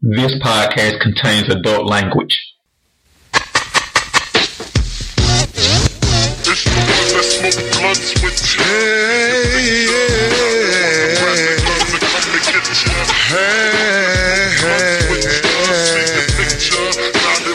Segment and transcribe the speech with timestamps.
[0.00, 2.38] This podcast contains adult language.
[6.44, 6.64] It's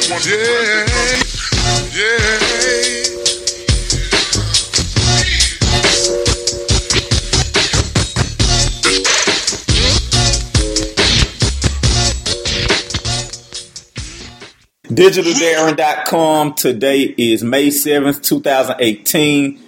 [0.03, 0.92] the ones that
[14.95, 16.53] DigitalDarren.com.
[16.53, 19.59] Today is May 7th, 2018.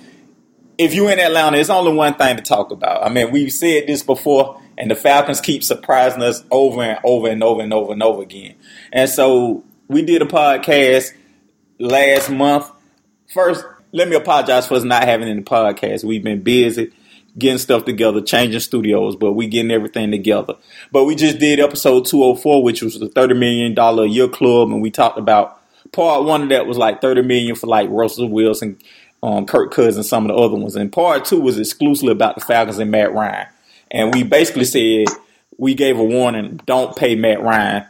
[0.78, 3.04] If you're in Atlanta, it's only one thing to talk about.
[3.04, 7.28] I mean, we've said this before, and the Falcons keep surprising us over and over
[7.28, 8.54] and over and over and over again.
[8.94, 11.12] And so we did a podcast
[11.80, 12.70] last month.
[13.34, 16.04] First, let me apologize for us not having any podcast.
[16.04, 16.92] We've been busy
[17.38, 20.56] getting stuff together, changing studios, but we getting everything together.
[20.92, 24.82] But we just did episode 204, which was the $30 million a year club, and
[24.82, 25.62] we talked about
[25.92, 28.78] part one of that was like 30 million for like Russell Wilson,
[29.24, 30.76] um, Kirk Cousins, some of the other ones.
[30.76, 33.48] And part two was exclusively about the Falcons and Matt Ryan.
[33.92, 35.08] And we basically said
[35.58, 37.86] we gave a warning, don't pay Matt Ryan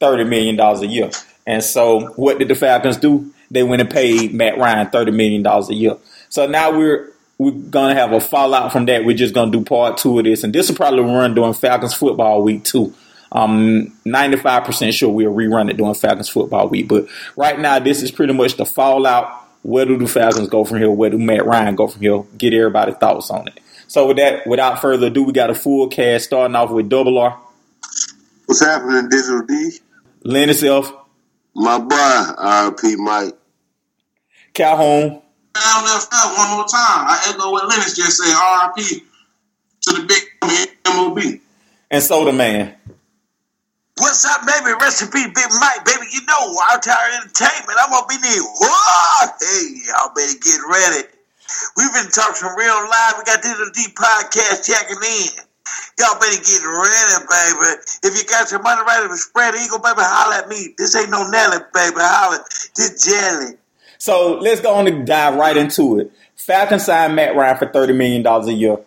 [0.00, 1.10] $30 million a year.
[1.46, 3.32] And so what did the Falcons do?
[3.50, 5.96] They went and paid Matt Ryan $30 million a year.
[6.28, 9.04] So now we're we're gonna have a fallout from that.
[9.04, 11.94] We're just gonna do part two of this, and this will probably run during Falcons
[11.94, 12.94] football week too.
[13.32, 16.88] I'm 95% sure we'll rerun it during Falcons football week.
[16.88, 19.30] But right now, this is pretty much the fallout.
[19.62, 20.90] Where do the Falcons go from here?
[20.90, 22.22] Where do Matt Ryan go from here?
[22.38, 23.60] Get everybody's thoughts on it.
[23.88, 27.18] So with that, without further ado, we got a full cast starting off with Double
[27.18, 27.40] R,
[28.46, 29.78] What's happening, Digital D?
[30.22, 30.92] Lynn itself,
[31.54, 33.34] My boy, RP Mike.
[34.54, 35.20] Calhoun,
[35.56, 37.08] down left out one more time.
[37.08, 38.32] I echo what Lennox just said.
[38.32, 39.02] RIP
[39.82, 40.22] to the big
[40.86, 41.40] MOB.
[41.90, 42.74] and Soda Man.
[43.98, 44.76] What's up, baby?
[44.78, 46.04] Recipe, Big Mike, baby.
[46.12, 47.80] You know, Our Tower Entertainment.
[47.80, 48.44] I'm gonna be there.
[48.44, 49.32] Whoa!
[49.40, 51.08] Hey, y'all better get ready.
[51.80, 53.14] We've been talking real live.
[53.16, 55.40] We got Digital D podcast checking in.
[55.98, 57.70] Y'all better get ready, baby.
[58.04, 60.74] If you got your money ready to spread eagle, baby, holler at me.
[60.76, 61.96] This ain't no Nelly, baby.
[61.96, 62.44] Holler.
[62.76, 63.56] This jelly.
[63.98, 66.12] So let's go on and dive right into it.
[66.36, 68.78] Falcons signed Matt Ryan for $30 million a year.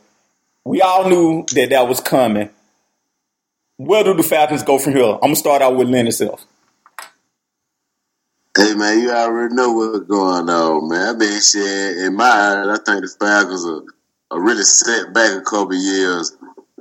[0.66, 2.50] We all knew that that was coming.
[3.78, 5.06] Where do the Falcons go from here?
[5.06, 6.46] I'm going to start out with Lynn itself.
[8.58, 11.10] Hey man, you already know what's going on, man.
[11.10, 13.84] I've been saying in my eyes, I think the Falcons are,
[14.32, 16.36] are really set back a couple years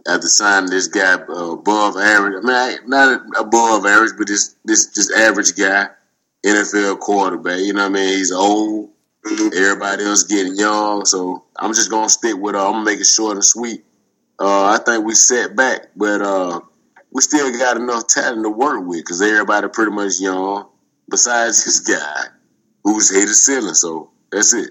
[0.09, 2.43] after signing this guy uh, above average.
[2.43, 5.89] I mean, not above average, but this this this average guy,
[6.45, 7.61] NFL quarterback.
[7.61, 8.19] You know what I mean?
[8.19, 8.91] He's old.
[9.27, 12.55] Everybody else getting young, so I'm just gonna stick with.
[12.55, 13.85] Uh, I'm gonna make it short and sweet.
[14.39, 16.61] Uh, I think we set back, but uh,
[17.11, 20.69] we still got enough talent to work with because everybody pretty much young.
[21.11, 22.25] Besides this guy,
[22.85, 24.71] who's hit the ceiling, so that's it.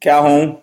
[0.00, 0.60] Calhoun,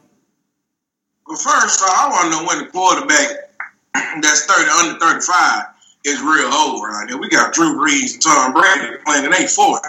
[1.25, 3.51] But first, uh, I want to know when the quarterback
[4.21, 5.63] that's 30 under 35
[6.05, 7.17] is real old right now.
[7.17, 9.87] We got Drew Brees and Tom Brady playing and they 40.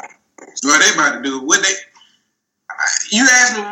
[0.63, 1.43] What they about to do?
[1.43, 1.75] What they?
[3.11, 3.63] You asked me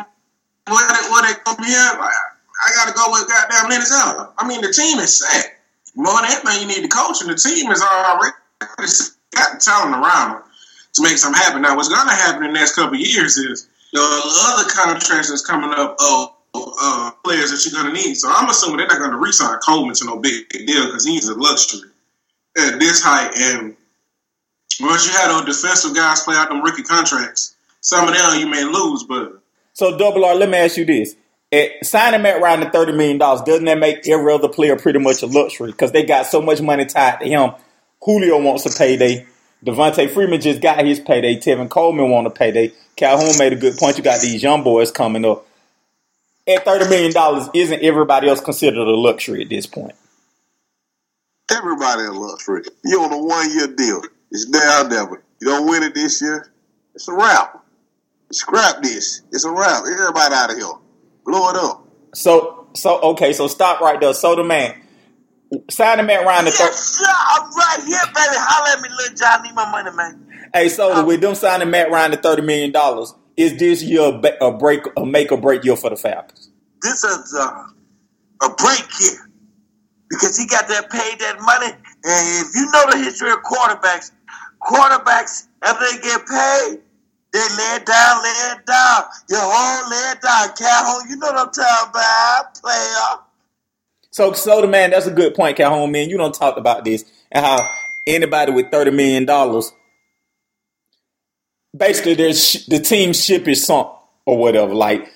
[0.67, 1.77] what they, what they gonna be here?
[1.77, 2.11] I,
[2.59, 4.33] I got to go with goddamn out.
[4.37, 5.59] I mean, the team is set.
[5.95, 9.95] More than anything, you need the coach, and the team is already got the talent
[9.95, 10.43] around
[10.93, 11.61] to make something happen.
[11.61, 15.45] Now, what's to happen in the next couple of years is the other contracts that's
[15.45, 15.95] coming up.
[15.99, 18.15] Oh, uh, players that you're to need.
[18.15, 21.35] So I'm assuming they're not to re-sign Coleman to no big deal because he's a
[21.35, 21.89] luxury
[22.57, 23.31] at this height.
[23.35, 23.75] And
[24.79, 28.47] once you have those defensive guys play out them rookie contracts, some of them you
[28.47, 29.41] may lose, but
[29.73, 31.15] So, Double R, let me ask you this.
[31.51, 35.23] Eh, signing Matt Ryan to $30 million, doesn't that make every other player pretty much
[35.23, 35.71] a luxury?
[35.71, 37.51] Because they got so much money tied to him.
[38.01, 39.25] Julio wants a payday.
[39.65, 41.35] Devonta Freeman just got his payday.
[41.35, 42.71] Tevin Coleman want a payday.
[42.95, 43.97] Calhoun made a good point.
[43.97, 45.45] You got these young boys coming up.
[46.47, 49.95] At $30 million, isn't everybody else considered a luxury at this point?
[51.51, 52.63] Everybody in luxury.
[52.85, 54.01] You on a one year deal.
[54.31, 55.23] It's now or never.
[55.41, 56.51] You don't win it this year,
[56.95, 57.63] it's a wrap.
[58.31, 59.21] Scrap this.
[59.31, 59.83] It's a wrap.
[59.85, 60.67] Everybody out of here.
[61.25, 61.87] Blow it up.
[62.13, 64.13] So, so okay, so stop right there.
[64.13, 64.79] So the man,
[65.71, 67.05] signing Matt Ryan to 30 Yes, sir.
[67.07, 68.35] I'm right here, baby.
[68.37, 69.39] Holler at me, little John.
[69.39, 70.49] I need my money, man.
[70.53, 74.51] Hey, so with them signing Matt Ryan to thirty million dollars, is this year a
[74.51, 76.49] break, a make or break year for the Falcons?
[76.81, 77.63] this is uh,
[78.43, 79.29] a break here
[80.09, 81.73] because he got that paid that money.
[82.03, 84.11] And if you know the history of quarterbacks,
[84.61, 86.79] quarterbacks after they get paid,
[87.31, 89.03] they lay it down, lay it down.
[89.29, 91.09] Your whole lay it down, Calhoun.
[91.09, 93.23] You know what I'm talking about, player.
[94.11, 95.91] So, so the man, that's a good point, Calhoun.
[95.91, 97.69] Man, you don't talk about this and how
[98.07, 99.71] anybody with thirty million dollars,
[101.75, 103.89] basically, there's sh- the team ship is sunk
[104.25, 104.73] or whatever.
[104.73, 105.11] Like,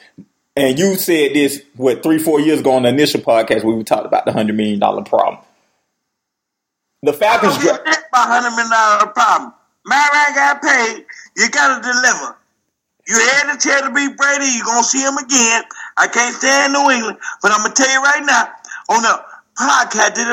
[0.55, 4.05] and you said this what three, four years ago on the initial podcast we talked
[4.05, 5.43] about the hundred million dollar problem.
[7.03, 7.57] The Falcons.
[7.61, 9.53] Get that by hundred million dollar problem.
[9.85, 11.05] Ryan got paid.
[11.35, 12.37] You gotta deliver.
[13.07, 14.47] You had the chance to beat Brady.
[14.55, 15.63] You're gonna see him again.
[15.97, 18.47] I can't stand New England, but I'm gonna tell you right now
[18.95, 19.15] on the
[19.59, 20.27] podcast did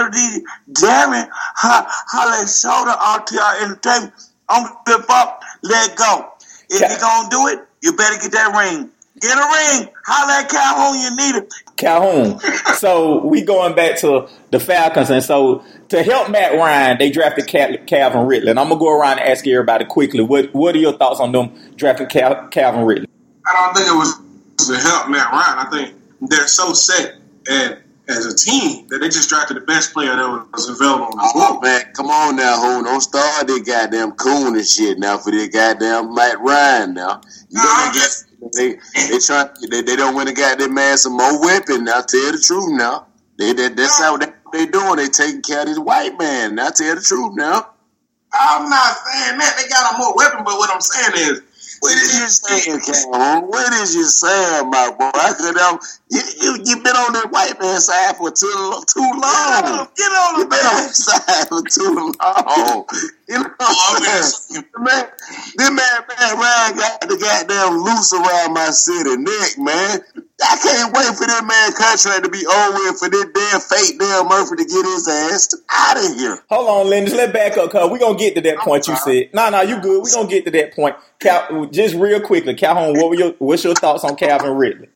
[0.79, 1.29] Darren
[1.59, 4.15] Holly Soda RTR Entertainment
[4.49, 5.43] the flip up.
[5.63, 6.33] Let go.
[6.71, 6.93] If Yeah.
[6.93, 8.91] you gonna do it, you better get that ring.
[9.21, 9.91] Get a ring.
[10.07, 11.01] Holla at Calhoun.
[11.01, 11.53] You need it.
[11.81, 12.39] Calhoun.
[12.77, 17.47] so we going back to the Falcons, and so to help Matt Ryan, they drafted
[17.47, 18.51] Cal- Calvin Ridley.
[18.51, 21.33] And I'm gonna go around and ask everybody quickly, what what are your thoughts on
[21.33, 23.09] them drafting Cal- Calvin Ridley?
[23.47, 25.67] I don't think it was to help Matt Ryan.
[25.67, 25.95] I think
[26.31, 27.17] they're so set
[27.51, 27.79] and
[28.09, 31.33] as a team that they just drafted the best player that was available on the
[31.37, 35.31] Oh man, come on now, who don't start that goddamn coon and shit now for
[35.31, 37.21] their goddamn Matt Ryan now.
[37.51, 38.77] You No, know I'm just- got, they
[39.09, 42.03] they try they, they don't want to get their man some more weapon now.
[42.03, 43.07] Tell the truth now.
[43.39, 44.97] They that, that's how they, they doing.
[44.97, 46.57] They taking care of this white man.
[46.57, 47.69] Now tell the truth now.
[48.33, 51.43] I'm not saying that they got a more weapon, but what I'm saying is,
[51.81, 53.49] What is you saying, Calhoun?
[53.49, 55.11] What is you saying, my boy?
[55.15, 59.01] I could have you, you you been on that white man side for too too
[59.01, 59.89] long.
[59.97, 60.87] Get on You the been on man.
[60.87, 62.15] that side for too long.
[62.21, 62.87] Oh.
[63.29, 64.23] You know what Oh, I'm man.
[64.23, 64.65] saying?
[64.79, 65.07] Man,
[65.57, 70.01] this man, man, Ryan got the goddamn loose around my city neck, man.
[70.43, 73.99] I can't wait for that man contract to be over with for this damn fake
[74.01, 76.43] damn Murphy to get his ass out of here.
[76.51, 77.13] Hold on, Lennox.
[77.15, 79.31] Let's back up, cause we're gonna get to that point you said.
[79.35, 80.03] No, no, you good.
[80.03, 80.97] We're gonna get to that point.
[81.21, 84.89] Cal, just real quickly, Calhoun, what were your what's your thoughts on Calvin Ridley?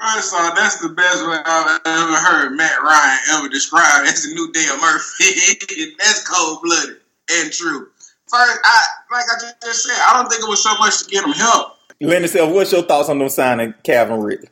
[0.00, 4.34] First off, that's the best way I've ever heard Matt Ryan ever described as the
[4.34, 5.94] new Dale Murphy.
[5.98, 6.96] that's cold blooded
[7.30, 7.88] and true.
[8.28, 11.10] First, I like I just- just said, I don't think it was so much to
[11.10, 11.74] get him help.
[12.00, 14.48] Lennox, what's your thoughts on them signing Calvin Ridley?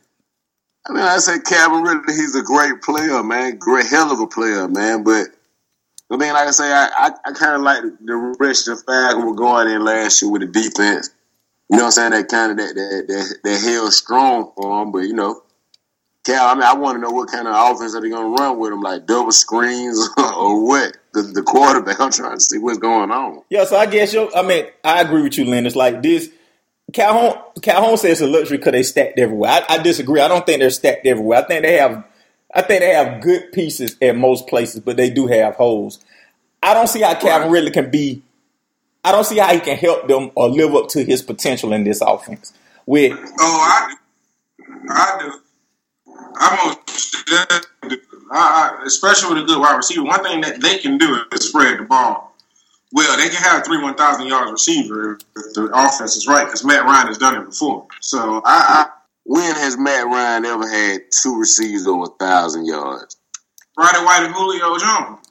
[0.89, 3.57] I mean, I say Calvin Ridley, he's a great player, man.
[3.57, 5.03] Great hell of a player, man.
[5.03, 5.27] But
[6.09, 8.83] I mean, like I say, I, I, I kind of like the rest of the
[8.85, 11.09] Falcons were going in last year with the defense.
[11.69, 12.11] You know what I'm saying?
[12.11, 14.91] That kind of that that that, that held strong for him.
[14.91, 15.41] But you know,
[16.27, 18.43] Cal, I mean, I want to know what kind of offense are they going to
[18.43, 20.97] run with him, like double screens or what?
[21.13, 21.99] The, the quarterback.
[22.01, 23.43] I'm trying to see what's going on.
[23.49, 24.29] Yeah, so I guess you.
[24.35, 25.75] I mean, I agree with you, Lennox.
[25.75, 26.29] Like this,
[26.93, 27.41] Calhoun.
[27.61, 29.51] Calhoun says it's a luxury because they stacked everywhere.
[29.51, 30.19] I, I disagree.
[30.19, 31.39] I don't think they're stacked everywhere.
[31.39, 32.03] I think they have.
[32.53, 35.99] I think they have good pieces at most places, but they do have holes.
[36.61, 38.21] I don't see how Calvin Ridley can be.
[39.03, 41.83] I don't see how he can help them or live up to his potential in
[41.83, 42.53] this offense.
[42.85, 43.95] With Oh, I
[44.59, 44.77] do.
[44.89, 45.33] I do.
[46.39, 46.77] I'm on,
[47.29, 47.61] I,
[48.31, 50.03] I, especially with a good wide receiver.
[50.03, 52.35] One thing that they can do is spread the ball.
[52.93, 56.63] Well, they can have three one thousand yards receiver if the offense is right because
[56.63, 57.87] Matt Ryan has done it before.
[58.01, 58.89] So I,
[59.25, 63.17] When has Matt Ryan ever had two receivers over a thousand yards?
[63.77, 65.27] I Roddy White and Julio Jones.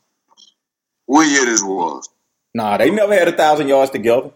[1.07, 2.09] What year this was?
[2.57, 4.31] Nah, they never had a thousand yards together.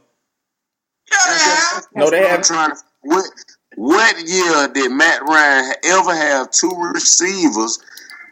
[1.11, 1.81] Yeah.
[1.94, 2.44] No, they haven't.
[2.46, 2.76] trying to.
[3.02, 3.25] What
[3.76, 7.78] what year did Matt Ryan ever have two receivers?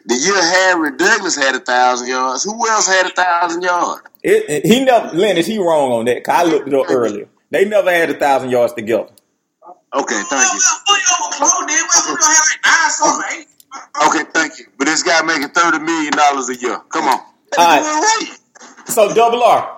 [0.07, 2.45] The year Harry Douglas had a thousand yards.
[2.45, 4.03] Who else had a thousand yards?
[4.23, 5.17] It, it- he never.
[5.17, 6.25] Lennox, he wrong on that.
[6.25, 7.29] 'cause I looked it up earlier.
[7.51, 9.09] They never had a thousand yards together.
[9.95, 10.61] Okay, thank you.
[10.87, 11.59] Julio was close.
[11.67, 13.47] Then Julio had like nine something, eight.
[14.07, 14.67] Okay, thank you.
[14.79, 16.79] But this guy making thirty million dollars a year.
[16.91, 17.21] Come on.
[17.59, 18.39] All right.
[18.87, 19.78] So double R,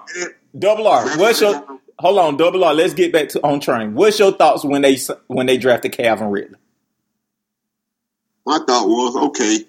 [0.59, 1.19] double R.
[1.19, 1.65] What's your
[1.99, 2.75] hold on, double R?
[2.75, 3.95] Let's get back to on train.
[3.95, 6.57] What's your thoughts when they when they drafted Calvin Ridley?
[8.47, 9.65] My thought was, okay,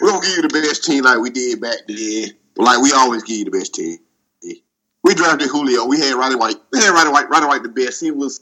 [0.00, 2.28] we're gonna give you the best team like we did back then.
[2.56, 3.98] Like we always give you the best team.
[5.02, 5.84] We drafted Julio.
[5.86, 6.56] We had Roddy White.
[6.72, 7.28] We had Roddy White.
[7.28, 8.00] Roddy White the best.
[8.00, 8.40] He was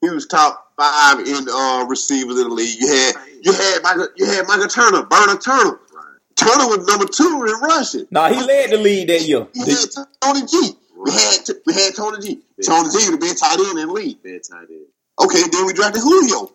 [0.00, 2.80] he was top five in uh, receivers in the league.
[2.80, 5.80] You had you had Michael you had Michael Turner, Burner Turner.
[6.36, 8.06] Turner was number two in rushing.
[8.10, 9.46] Nah, he led the lead that year.
[9.52, 10.76] The- had Tony G.
[11.04, 12.40] We had we had Tony G.
[12.64, 14.18] Tony G would have been tight end in the league.
[15.20, 16.52] Okay, then we drafted Julio.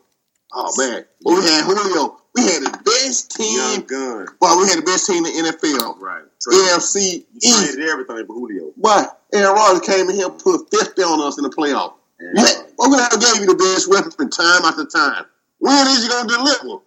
[0.54, 2.18] Oh man, well, we had Julio.
[2.36, 3.58] We had the best team.
[3.58, 4.28] Young gun.
[4.42, 6.00] Well, we had the best team in the NFL.
[6.00, 6.24] Right.
[6.48, 7.78] NFC East.
[7.80, 8.72] everything for Julio.
[8.78, 11.94] But Aaron Rodgers came in here and put 50 on us in the playoff.
[12.20, 12.44] Yeah,
[12.78, 15.26] we're going to give you the best weapon time after time.
[15.60, 16.84] When is you going to deliver?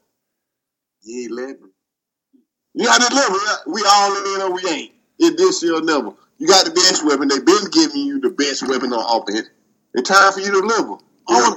[1.03, 1.71] Yeah, eleven.
[2.75, 3.39] You got to deliver.
[3.67, 4.93] We all in or we ain't.
[5.19, 6.13] It this year or never.
[6.39, 7.29] You got the best weapon.
[7.29, 9.49] They've been giving you the best weapon on offense.
[9.95, 10.99] It's time for you to deliver.
[11.29, 11.57] I wanna-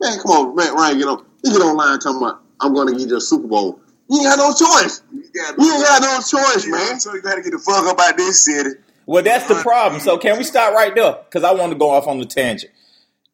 [0.00, 1.24] man, come on, man, Ryan, get on.
[1.44, 3.80] You get online talking about, I'm going to get you a Super Bowl.
[4.10, 5.02] You ain't got no choice.
[5.12, 6.98] You got You ain't got no choice, man.
[6.98, 8.70] So you gotta get the fuck up out this city.
[9.06, 10.00] Well, that's the uh, problem.
[10.00, 11.16] So can we stop right there?
[11.24, 12.72] Because I want to go off on the tangent.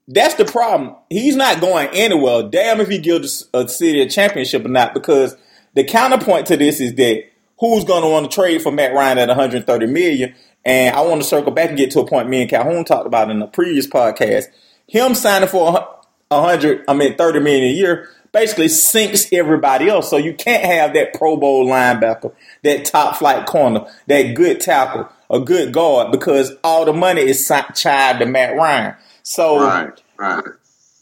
[0.07, 0.97] That's the problem.
[1.09, 2.43] He's not going anywhere.
[2.43, 4.95] Damn if he gives a city a championship or not.
[4.95, 5.37] Because
[5.75, 7.25] the counterpoint to this is that
[7.59, 10.35] who's going to want to trade for Matt Ryan at 130 million?
[10.64, 13.06] And I want to circle back and get to a point me and Calhoun talked
[13.06, 14.47] about in the previous podcast.
[14.88, 15.97] Him signing for
[16.30, 20.11] a hundred, I mean 30 million a year, basically sinks everybody else.
[20.11, 25.09] So you can't have that Pro Bowl linebacker, that top flight corner, that good tackle,
[25.30, 28.97] a good guard, because all the money is tied to Matt Ryan.
[29.23, 30.44] So Right, right.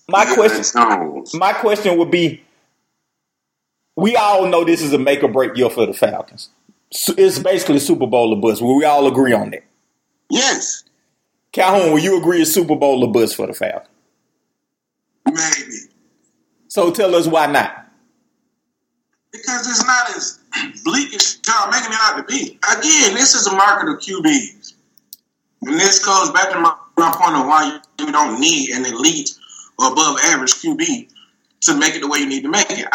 [0.09, 0.65] my Yeah, question,
[1.35, 2.43] my question would be:
[3.97, 6.51] We all know this is a make or break year for the Falcons.
[6.93, 8.61] It's basically Super Bowl of bust.
[8.61, 9.65] Will we all agree on that?
[10.31, 10.85] Yes.
[11.53, 13.89] Calhoun, will you agree it's Super Bowl of bust for the Falcons?
[15.27, 15.93] Maybe.
[16.69, 17.87] So tell us why not.
[19.31, 20.39] Because it's not as
[20.85, 22.59] bleak as y'all making it out to be.
[22.71, 24.75] Again, this is a market of QBs.
[25.63, 29.31] And this goes back to my, my point of why you don't need an elite
[29.79, 31.09] or above average QB
[31.63, 32.87] to make it the way you need to make it.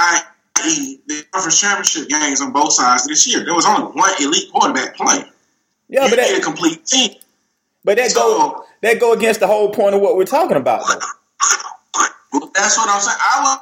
[0.63, 3.43] I.e., the conference championship games on both sides this year.
[3.45, 5.25] There was only one elite quarterback playing.
[5.89, 7.11] Yeah, you but need a that, complete team.
[7.83, 10.81] but that go that go against the whole point of what we're talking about.
[10.87, 10.99] Though.
[12.53, 13.17] That's what I'm saying.
[13.19, 13.59] I.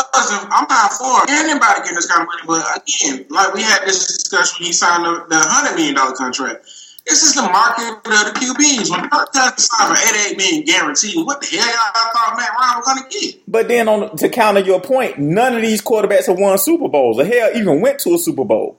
[0.00, 4.06] I'm not for anybody getting this kind of money, but again, like we had this
[4.06, 6.66] discussion when he signed the, the hundred million dollar contract.
[7.08, 8.90] This is the market of the QBs.
[8.90, 12.76] When Kirk Cousins signed for 88 million guaranteed, what the hell y'all thought Matt Ryan
[12.76, 13.42] was going to get?
[13.48, 17.18] But then on to counter your point, none of these quarterbacks have won Super Bowls.
[17.18, 18.78] Or hell, even went to a Super Bowl.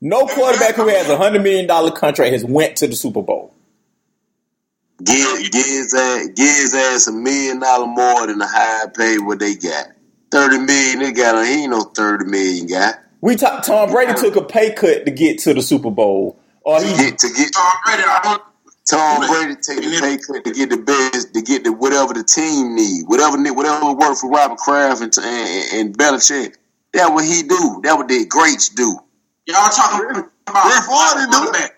[0.00, 3.52] No quarterback who has a hundred million dollar contract has went to the Super Bowl.
[5.02, 9.40] Give, give, his ass, give ass a million dollar more than the high pay what
[9.40, 9.88] they got.
[10.30, 11.44] 30 million they got.
[11.44, 12.94] He ain't no 30 million guy.
[13.20, 16.78] We talk, Tom Brady took a pay cut to get to the Super Bowl, or
[16.80, 18.42] To he get, to get Tom Brady, I don't.
[18.88, 22.22] Tom Brady take the pay cut to get the best, to get the whatever the
[22.22, 26.54] team need, whatever whatever work for Robert Kraft and, and, and Belichick.
[26.92, 27.80] That what he do.
[27.82, 28.98] That what the greats do.
[29.46, 31.70] Y'all talking about Brett Favre didn't do it.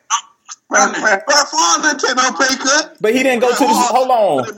[0.69, 1.01] quarterback.
[1.03, 2.97] Brett Brett Favre didn't take no pay cut.
[3.01, 4.57] but he didn't go to the hold on,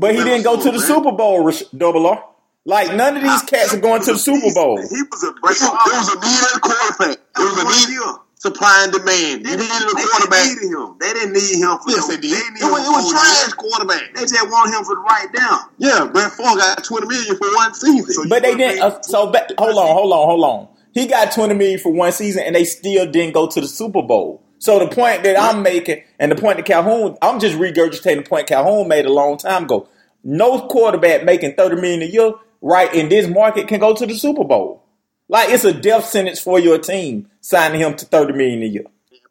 [0.00, 1.44] but he didn't go to the Super Bowl.
[1.44, 2.24] Rich- Double R.
[2.64, 4.78] Like none of these cats are going to the Super Bowl.
[4.78, 7.18] He was a It was, it was a need of the quarterback.
[7.18, 9.46] It was a need supply and demand.
[9.46, 10.46] You needed a They quarterback.
[10.46, 10.96] needed him.
[11.00, 12.32] They didn't need him for Yes, no- they did.
[12.38, 13.54] It needed was, it him was for trash years.
[13.54, 14.02] quarterback.
[14.14, 15.58] They just want him for the right down.
[15.78, 18.28] Yeah, Brett Favre got twenty million for one season.
[18.28, 18.82] But they didn't.
[18.82, 20.68] Uh, so ba- hold on, hold on, hold on.
[20.94, 24.02] He got twenty million for one season, and they still didn't go to the Super
[24.02, 24.42] Bowl.
[24.58, 28.28] So the point that I'm making, and the point that Calhoun, I'm just regurgitating the
[28.28, 29.88] point Calhoun made a long time ago.
[30.24, 34.14] No quarterback making thirty million a year, right in this market, can go to the
[34.14, 34.82] Super Bowl.
[35.28, 38.84] Like it's a death sentence for your team signing him to thirty million a year.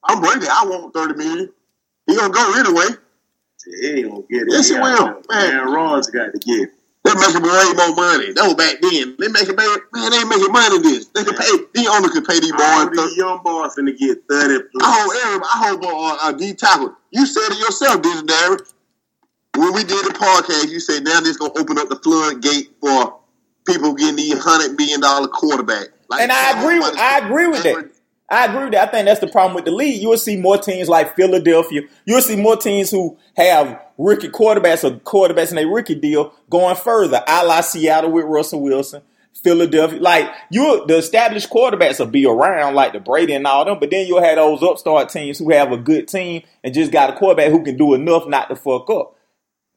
[0.04, 0.46] I'm Brady.
[0.50, 1.52] I want thirty million.
[2.08, 2.96] He gonna go anyway.
[3.82, 4.48] He ain't gonna get it.
[4.50, 5.06] Yes, he got- will.
[5.30, 5.52] Man.
[5.56, 6.62] Aaron Rodgers got to get.
[6.62, 6.70] it.
[7.04, 8.32] They making way more money.
[8.34, 9.16] That was back then.
[9.18, 11.08] They making man, man, they ain't making money this.
[11.08, 11.50] They can pay.
[11.74, 12.96] The owner could pay these All boys.
[12.98, 14.86] these young boys finna get thirty plus.
[14.86, 16.96] I hope everybody, I hope uh, uh, D tackle.
[17.12, 18.74] You said it yourself, didn't you, Darren?
[19.58, 23.18] When we did the podcast, you said now this gonna open up the floodgate for
[23.66, 25.88] people getting the hundred million dollar quarterback.
[26.10, 27.92] Like, And I agree with I agree with that.
[28.30, 28.88] I agree with that.
[28.88, 30.02] I think that's the problem with the league.
[30.02, 31.82] You will see more teams like Philadelphia.
[32.06, 36.34] You will see more teams who have rookie quarterbacks or quarterbacks in a rookie deal
[36.50, 37.22] going further.
[37.28, 39.02] I like Seattle with Russell Wilson,
[39.44, 40.00] Philadelphia.
[40.00, 43.80] Like you, the established quarterbacks will be around, like the Brady and all them.
[43.82, 47.10] But then you'll have those upstart teams who have a good team and just got
[47.10, 49.18] a quarterback who can do enough not to fuck up.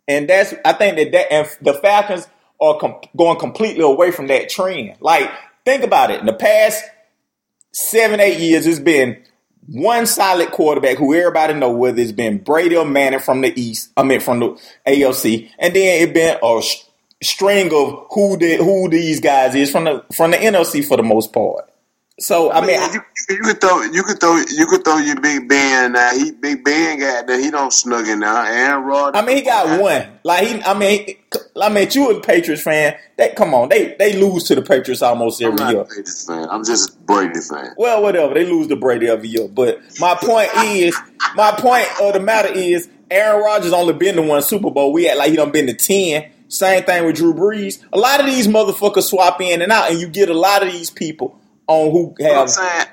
[0.06, 2.28] And that's I think that that and the Falcons
[2.60, 4.96] are com- going completely away from that trend.
[5.00, 5.30] Like
[5.64, 6.20] think about it.
[6.20, 6.84] In the past
[7.72, 9.22] seven, eight years, it's been
[9.66, 13.90] one solid quarterback who everybody know whether it's been Brady or Manning from the East,
[13.96, 16.62] I mean from the AFC, and then it been a
[17.22, 21.02] string of who the who these guys is from the from the NFC for the
[21.02, 21.68] most part.
[22.20, 25.20] So I mean, I- you, you could throw you could throw you could throw your
[25.20, 26.10] Big Ben now.
[26.16, 27.40] He Big Ben got that.
[27.40, 28.44] He don't snug it now.
[28.46, 29.20] Aaron Rodgers.
[29.20, 30.06] I mean, he got one.
[30.22, 31.18] Like he, I mean, he-
[31.60, 32.96] I mean, you a Patriots fan?
[33.16, 35.84] They come on, they they lose to the Patriots almost I'm every not year.
[35.84, 36.48] Patriots fan.
[36.50, 37.74] I'm just Brady fan.
[37.76, 38.32] Well, whatever.
[38.34, 39.48] They lose to Brady every year.
[39.48, 40.96] But my point is,
[41.34, 44.92] my point of the matter is, Aaron Rodgers only been to one Super Bowl.
[44.92, 46.30] We act like he done been to ten.
[46.48, 47.82] Same thing with Drew Brees.
[47.92, 50.70] A lot of these motherfuckers swap in and out, and you get a lot of
[50.72, 52.50] these people on who have.
[52.50, 52.86] saying?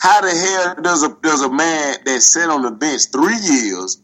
[0.00, 4.02] How the hell does a does a man that sat on the bench three years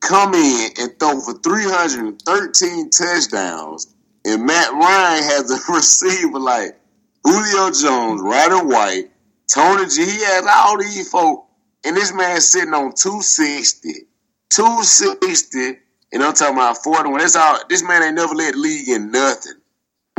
[0.00, 6.78] come in and throw for 313 touchdowns, and Matt Ryan has a receiver like
[7.24, 9.10] Julio Jones, Roddy White,
[9.52, 10.04] Tony G.
[10.04, 11.46] He has all these folk
[11.84, 14.06] and this man sitting on 260,
[14.50, 15.78] 260,
[16.12, 17.18] and I'm talking about 41.
[17.18, 17.58] That's all.
[17.68, 19.54] This man ain't never led the league in nothing,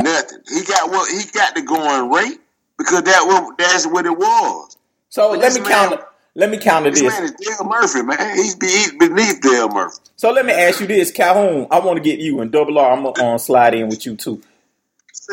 [0.02, 0.40] nothing.
[0.50, 2.40] He got what he got the going rate
[2.84, 4.78] because that was, that's what it was.
[5.10, 6.06] So But let me man- counter.
[6.34, 7.12] Let me counter This this.
[7.14, 8.36] man is Dale Murphy, man.
[8.38, 9.98] He's, be, he's beneath Dale Murphy.
[10.16, 11.68] So let me ask you this, Calhoun.
[11.70, 12.94] I want to get you and Double R.
[12.94, 14.42] I'm gonna uh, slide in with you too.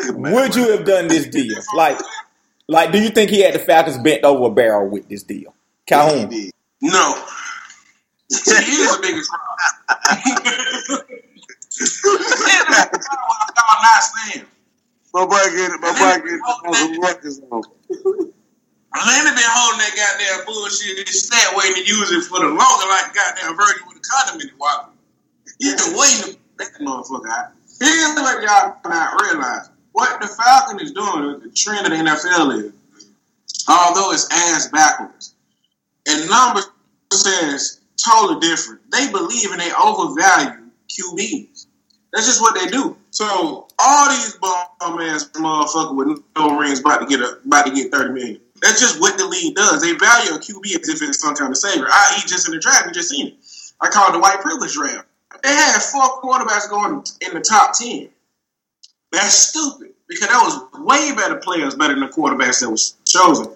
[0.09, 1.57] Would you have done this deal?
[1.75, 1.99] Like,
[2.67, 5.53] like, do you think he had the Falcons bent over a barrel with this deal,
[5.85, 6.29] Calhoun?
[6.81, 7.25] No.
[8.29, 11.01] He is the biggest fraud.
[11.79, 14.45] He is the biggest fraud when y'all not saying.
[15.13, 17.63] My boy get my boy get on some records on.
[19.05, 22.87] Landon been holding that goddamn bullshit his stat waiting to use it for the longer
[22.89, 24.53] like goddamn Virgil with a condom in it.
[24.57, 24.85] Why?
[25.59, 27.51] He's been waiting to that motherfucker out.
[27.79, 29.69] Here's what y'all not realize.
[29.93, 32.73] What the Falcon is doing, the trend of the NFL is,
[33.67, 35.33] although it's ass backwards,
[36.07, 36.69] and numbers
[37.13, 38.81] says totally different.
[38.91, 41.67] They believe and they overvalue QBs.
[42.13, 42.97] That's just what they do.
[43.11, 47.71] So all these bum ass motherfucker with no rings about to get a, about to
[47.73, 48.41] get thirty million.
[48.61, 49.81] That's just what the league does.
[49.81, 51.87] They value a QB as if it's some kind of savior.
[51.89, 53.33] I.e., just in the draft, we just seen it.
[53.79, 55.07] I call it the white privilege draft.
[55.43, 58.09] They had four quarterbacks going in the top ten.
[59.11, 63.47] That's stupid because that was way better players, better than the quarterbacks that was chosen.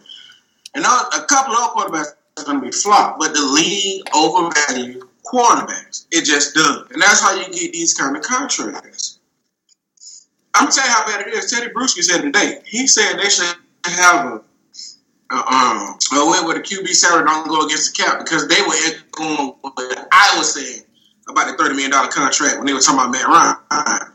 [0.75, 6.05] And a couple of quarterbacks are going to be flop, but the league overvalue quarterbacks.
[6.11, 9.12] It just does, and that's how you get these kind of contracts.
[10.55, 11.51] I'm tell you how bad it is.
[11.51, 12.59] Tedy Bruschi said today.
[12.65, 13.55] He said they should
[13.85, 14.43] have a,
[15.31, 18.61] a um a way where the QB salary don't go against the cap because they
[18.61, 20.83] were echoing what I was saying
[21.27, 24.11] about the thirty million dollar contract when they were talking about Matt Ryan.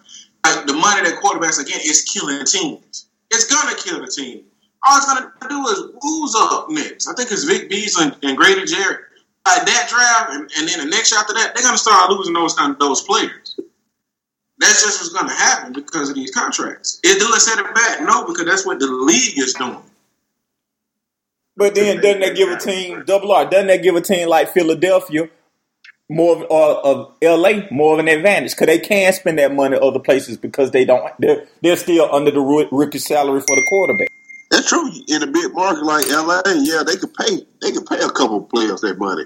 [0.47, 3.07] Like the money that quarterbacks again is killing teams.
[3.31, 4.45] It's gonna kill the team.
[4.87, 7.09] All it's gonna do is lose up next.
[7.09, 9.01] I think it's Vic Beasley and, and Grady Jarrett.
[9.47, 12.35] Like that draft, and, and then the next year after that, they're gonna start losing
[12.35, 13.48] those kind of those players.
[14.61, 17.01] That's just what's gonna happen because of these contracts.
[17.05, 18.01] Is Dillon set it back?
[18.03, 19.81] No, because that's what the league is doing.
[21.57, 23.49] But then doesn't that give a team Double R?
[23.49, 25.29] Doesn't that give a team like Philadelphia
[26.09, 29.79] more of, or of LA more of an advantage because they can spend that money
[29.81, 31.13] other places because they don't.
[31.19, 34.09] They're they're still under the rookie salary for the quarterback.
[34.51, 34.91] That's true.
[35.09, 37.47] In a big market like LA, yeah, they could pay.
[37.61, 39.25] They could pay a couple players that money.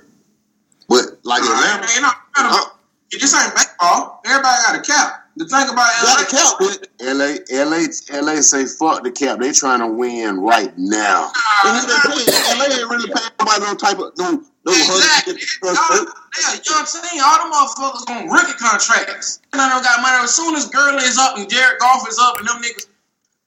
[0.89, 2.72] But like Atlanta,
[3.13, 4.21] You know, it just ain't baseball.
[4.25, 5.19] Everybody got a cap.
[5.37, 6.61] The thing about got LA, a cap,
[7.01, 7.81] LA, LA,
[8.21, 9.41] LA say fuck the cap.
[9.41, 11.33] They trying to win right now.
[11.65, 12.57] and who they pay?
[12.59, 15.41] LA ain't really paying nobody no type of no no Exactly.
[15.65, 16.13] hundred.
[16.37, 17.21] Yeah, you know what I'm saying?
[17.25, 19.41] All them motherfuckers on rookie contracts.
[19.55, 20.21] None of them got money.
[20.23, 22.87] As soon as Gurley is up and Jared Goff is up and them niggas,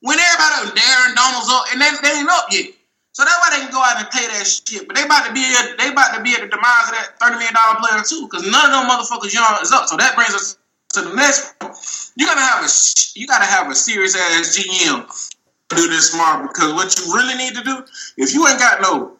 [0.01, 2.73] when everybody, Aaron Donald's up, and they, they ain't up yet.
[3.15, 4.83] So that's why they can go out and pay that shit.
[4.91, 7.15] But they about to be at, they about to be at the demise of that
[7.15, 9.87] thirty million dollar player too, because none of them motherfuckers young is up.
[9.87, 10.59] So that brings us
[10.99, 11.55] to the next.
[12.19, 12.69] You gotta have a
[13.15, 17.39] you gotta have a serious ass GM to do this smart because what you really
[17.39, 17.87] need to do,
[18.19, 19.15] if you ain't got no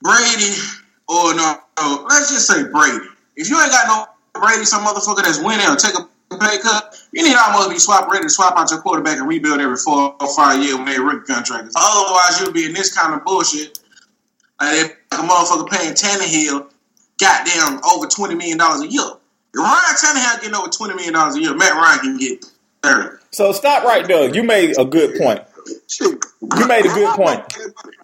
[0.00, 0.54] Brady
[1.10, 3.02] or no, no let's just say Brady.
[3.34, 6.06] If you ain't got no Brady, some motherfucker that's winning or take a
[6.38, 9.28] pay cut, you need to almost be swap ready to swap out your quarterback and
[9.28, 11.74] rebuild every four or five years when they rookie contracts.
[11.76, 13.78] Otherwise, you'll be in this kind of bullshit.
[14.60, 16.70] Like they- like a motherfucker paying Tannehill,
[17.18, 19.02] goddamn, over twenty million dollars a year.
[19.52, 22.44] If Ryan Tannehill getting over twenty million dollars a year, Matt Ryan can get
[22.82, 23.16] thirty.
[23.32, 24.32] So stop right there.
[24.32, 25.40] You made a good point.
[25.98, 27.44] You made a good point.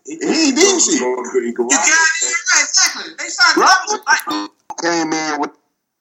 [0.04, 1.00] He did shit.
[1.00, 3.12] You got yeah, exactly.
[3.18, 3.98] They signed Garoppolo.
[4.06, 4.50] Like,
[4.82, 5.50] Came in with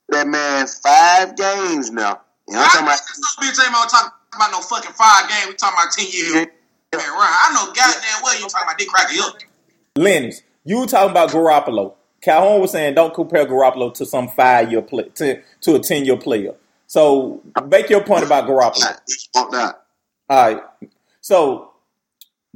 [0.08, 2.20] that man five games now.
[2.48, 5.48] And I'm talking know about this bitch ain't gonna about no fucking five game.
[5.48, 6.46] We talking about ten years.
[6.94, 7.18] Matt Ryan.
[7.18, 9.36] I know goddamn well you talking about Dick Cracker Hill.
[9.96, 11.94] Lennox, you talking about Garoppolo.
[12.20, 16.04] Calhoun was saying don't compare Garoppolo to some five year play to, to a ten
[16.04, 16.54] year player.
[16.86, 18.98] So make your point about Garoppolo.
[19.06, 19.54] He walked.
[19.54, 19.74] All
[20.28, 20.62] right.
[21.20, 21.72] So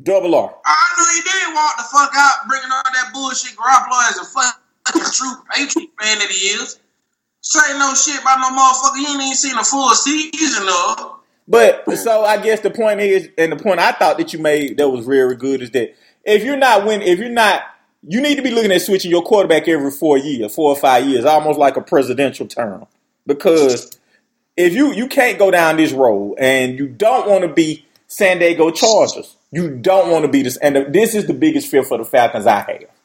[0.03, 0.57] double R.
[0.65, 3.57] I know he did walk the fuck out, bringing all that bullshit.
[3.57, 6.79] Garoppolo as a fucking true Patriot fan that he is.
[7.43, 9.01] Say no shit about no motherfucker.
[9.01, 11.21] You ain't even seen a full season of.
[11.49, 14.77] But so I guess the point is, and the point I thought that you made
[14.77, 17.63] that was very good is that if you're not winning, if you're not,
[18.07, 21.07] you need to be looking at switching your quarterback every four years, four or five
[21.07, 22.87] years, almost like a presidential term.
[23.27, 23.99] Because
[24.57, 28.39] if you you can't go down this road and you don't want to be San
[28.39, 31.99] Diego Chargers, you don't want to be this, and this is the biggest fear for
[31.99, 33.00] the Falcons I have.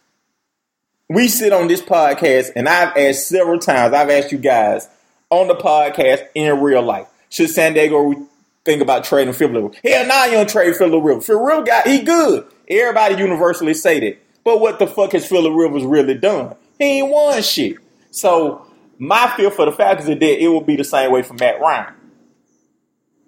[1.08, 3.94] We sit on this podcast, and I've asked several times.
[3.94, 4.89] I've asked you guys
[5.30, 7.08] on the podcast in real life.
[7.30, 8.28] Should San Diego
[8.63, 9.80] think about trading Philip Rivers?
[9.84, 11.28] Hell, nah, you don't trade Philip Rivers.
[11.28, 12.48] Philip Rivers guy, he good.
[12.68, 14.18] Everybody universally say that.
[14.44, 16.56] But what the fuck has Philip Rivers really done?
[16.80, 17.78] He ain't won shit.
[18.10, 18.65] So
[18.98, 21.60] my feel for the Falcons is that it will be the same way for Matt
[21.60, 21.94] Ryan.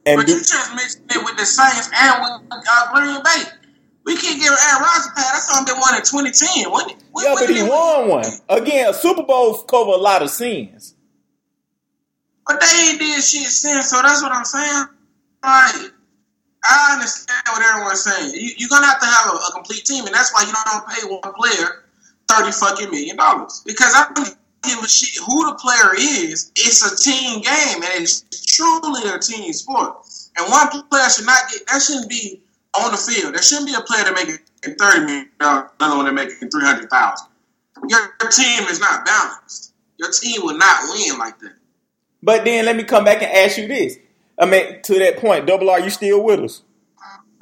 [0.06, 3.57] And But do, you just mixed it with the Saints and with uh, Green Bay.
[4.08, 5.32] We can't give Aaron Rodgers a pass.
[5.32, 6.98] That's something they won in 2010, wasn't it?
[7.12, 8.26] When- yeah, but he won one.
[8.48, 10.96] Again, Super Bowl cover a lot of sins.
[12.48, 14.86] But they ain't did shit since, so that's what I'm saying.
[15.44, 15.92] Like,
[16.64, 18.32] I understand what everyone's saying.
[18.34, 20.88] You, you're gonna have to have a, a complete team, and that's why you don't
[20.88, 21.84] pay one player
[22.30, 23.62] thirty fucking million dollars.
[23.66, 26.54] Because I don't give a shit who the player is.
[26.56, 28.24] It's a team game, and it's
[28.56, 29.98] truly a team sport.
[30.38, 32.42] And one player should not get that shouldn't be
[32.84, 33.34] on the field.
[33.36, 34.40] There shouldn't be a player that making
[34.78, 37.28] thirty million dollars, another one that making three hundred thousand.
[37.90, 39.74] Your, your team is not balanced.
[40.00, 41.54] Your team will not win like that.
[42.24, 43.98] But then let me come back and ask you this.
[44.40, 46.64] I mean, to that point, Double R, you still with us?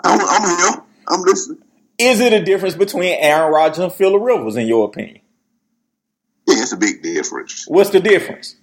[0.04, 0.84] I'm, I'm here.
[1.08, 1.62] I'm listening.
[2.00, 5.21] Is it a difference between Aaron Rodgers and Philip Rivers, in your opinion?
[6.48, 7.65] Yeah, it's a big difference.
[7.67, 8.56] What's the difference?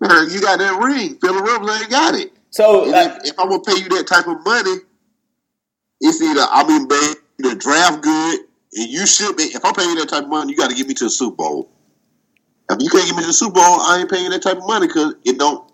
[0.00, 1.18] You got that ring.
[1.20, 2.32] Philip Rivers ain't got it.
[2.50, 4.76] So, And uh, if, if I'm gonna pay you that type of money,
[6.00, 8.40] it's either I'm in bed, the draft good,
[8.74, 9.44] and you should be.
[9.44, 11.10] If I'm paying you that type of money, you got to get me to the
[11.10, 11.70] Super Bowl.
[12.70, 14.66] If you can't get me to the Super Bowl, I ain't paying that type of
[14.66, 15.64] money because it don't.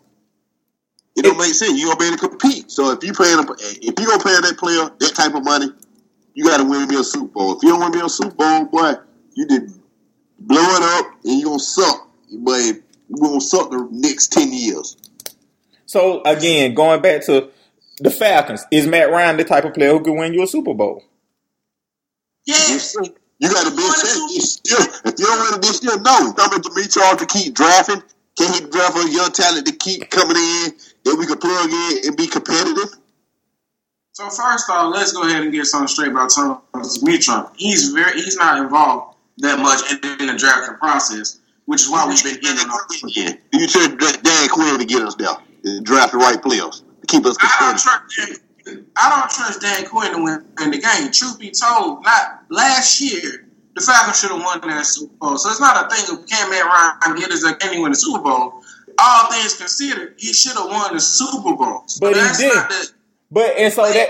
[1.16, 1.78] It don't make sense.
[1.78, 2.70] You gonna be able to compete.
[2.72, 5.66] So if you paying, if you gonna pay that player that type of money,
[6.34, 7.56] you got to win me a Super Bowl.
[7.56, 8.94] If you don't win me a Super Bowl, boy,
[9.34, 9.70] you did
[10.40, 12.08] blow it up and you gonna suck.
[12.38, 12.82] But you
[13.20, 14.96] gonna suck the next ten years.
[15.86, 17.50] so again, going back to
[17.98, 20.74] the Falcons, is Matt Ryan the type of player who could win you a Super
[20.74, 21.02] Bowl?
[22.46, 22.94] Yes.
[23.38, 24.78] You got to be set this year.
[25.04, 26.32] If you don't win it this year, no.
[26.32, 28.02] Coming to me, Charles, to keep drafting.
[28.36, 30.72] Can he draft a young talent to keep coming in
[31.04, 32.98] that we can plug in and be competitive?
[34.12, 37.50] So first off, let's go ahead and get something straight about Thomas Mitchell.
[37.56, 42.06] He's very he's not involved that much in, in the drafting process, which is why
[42.06, 42.70] we've been getting him.
[43.08, 43.32] Yeah.
[43.52, 45.34] You should draft Dan Quinn to get us there.
[45.82, 48.02] Draft the right players to keep us I don't trust
[48.66, 51.10] Dan, I don't trust Dan Quinn to win in the game.
[51.12, 55.36] Truth be told, not last year the Falcons should have won that Super Bowl.
[55.36, 56.64] So it's not a thing of can Matt
[57.04, 58.62] Ryan get us a can he win the Super Bowl.
[58.98, 61.82] All things considered, he should have won the Super Bowl.
[61.86, 62.68] So But he didn't.
[62.68, 62.90] the-
[63.30, 64.08] But and so that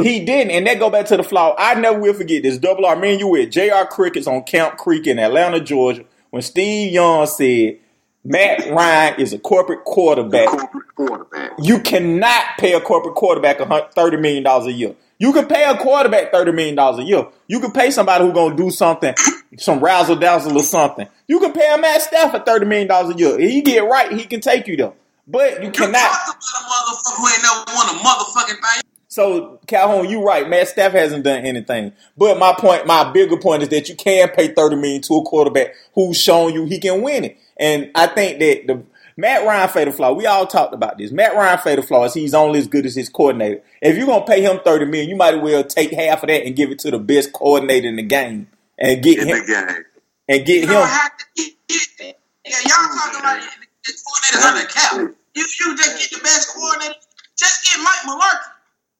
[0.00, 1.54] he didn't, and that go back to the flaw.
[1.56, 2.58] I never will forget this.
[2.58, 3.86] Double R, me and you with J.R.
[3.86, 7.78] Crickets on Camp Creek in Atlanta, Georgia, when Steve Young said
[8.24, 10.48] Matt Ryan is a corporate quarterback.
[10.48, 11.50] Corporate quarterback.
[11.58, 14.94] You cannot pay a corporate quarterback a hun- thirty million dollars a year.
[15.18, 17.26] You can pay a quarterback thirty million dollars a year.
[17.48, 19.14] You can pay somebody who's gonna do something,
[19.58, 21.06] some razzle dazzle or something.
[21.28, 23.38] You can pay a Matt Stafford thirty million dollars a year.
[23.38, 24.94] If he get right, he can take you though.
[25.28, 25.92] But you You cannot.
[25.92, 28.82] about a motherfucker who ain't never won a motherfucking thing.
[29.08, 30.48] So Calhoun, you're right.
[30.48, 31.92] Matt Staff hasn't done anything.
[32.16, 35.22] But my point, my bigger point is that you can pay thirty million to a
[35.22, 37.38] quarterback who's shown you he can win it.
[37.56, 38.82] And I think that the
[39.16, 40.12] Matt Ryan fatal flaw.
[40.12, 41.12] We all talked about this.
[41.12, 43.62] Matt Ryan fatal flaw is he's only as good as his coordinator.
[43.80, 46.44] If you're gonna pay him thirty million, you might as well take half of that
[46.44, 49.46] and give it to the best coordinator in the game and get In him the
[49.46, 49.84] game.
[50.28, 50.88] and get You don't him.
[50.88, 53.60] have to get, get yeah, y'all talking about mm-hmm.
[53.62, 54.92] the, the coordinators under cap.
[55.34, 56.94] You you just get the best coordinator.
[57.38, 58.50] Just get Mike Mularkey.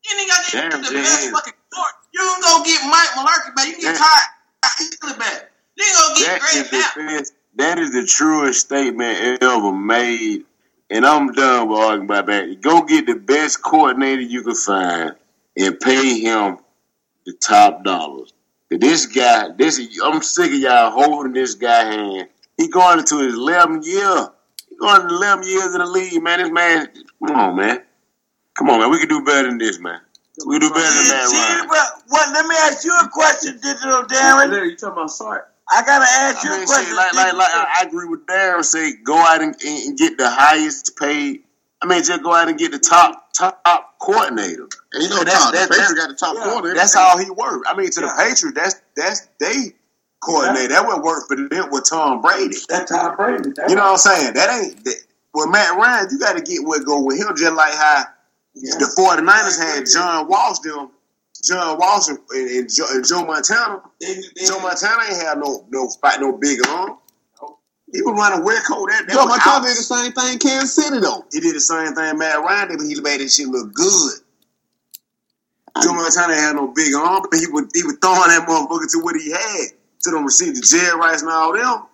[0.05, 2.09] You ain't got to get the best fucking coordinator.
[2.15, 3.67] You can go get Mike Mularkey back.
[3.67, 4.03] You can get Damn.
[4.03, 5.51] Ty Easley back.
[5.77, 7.27] You can go get That Greg Knapp.
[7.57, 10.45] Best, that is the truest statement ever made.
[10.91, 12.61] And I'm done with arguing about that.
[12.61, 15.15] Go get the best coordinator you can find
[15.57, 16.59] and pay him
[17.27, 18.33] the top dollars.
[18.71, 22.29] 'Cause This guy, this I'm sick of y'all holding this guy hand.
[22.57, 24.29] He going into his 11th year.
[24.69, 26.41] He going into 11 years in the league, man.
[26.41, 26.89] This man,
[27.27, 27.83] come on, man.
[28.57, 28.91] Come on, man.
[28.91, 30.01] We can do better than this, man.
[30.47, 31.69] We can do better than that, See, Ryan.
[31.69, 32.33] but what?
[32.33, 34.71] Let me ask you a question, Digital Darren.
[34.71, 35.51] You talking about Sark?
[35.71, 36.87] I gotta ask you I a mean, question.
[36.87, 38.65] shit, like, like, like, I I agree with Darren.
[38.65, 41.41] Say, go out and, and get the highest paid.
[41.83, 44.69] I mean, just go out and get the top top coordinator.
[44.93, 46.75] And you know, That's- Tom, the that- Patriots that- got the top Yeah, corner.
[46.75, 47.67] That's how he worked.
[47.69, 49.75] I mean, to the Patriots, that's that's they
[50.23, 50.69] coordinator.
[50.69, 52.57] That would work for them with Tom Brady.
[52.69, 53.51] That's Tom Brady.
[53.57, 54.35] That's You know what I'm saying?
[54.35, 54.97] That ain't that,
[55.35, 56.09] with Matt Ryan.
[56.11, 57.35] You got to get what go with him.
[57.37, 58.05] Just like how
[58.55, 60.91] the 49ers had John Walsh, them
[61.45, 63.83] John Walsh and, and, Joe, and Joe Montana.
[64.47, 66.99] Joe Montana ain't had no no fight no big arm.
[67.93, 68.89] He was running wet coat.
[68.91, 71.25] That, that Joe Montana did the same thing Kansas City, though.
[71.31, 74.19] He did the same thing Matt Ryan did, but he made that shit look good.
[75.83, 78.99] Joe Montana had no big arm, but he would he was throwing that motherfucker to
[79.03, 81.87] what he had to them receivers, Jerry Rice and all them.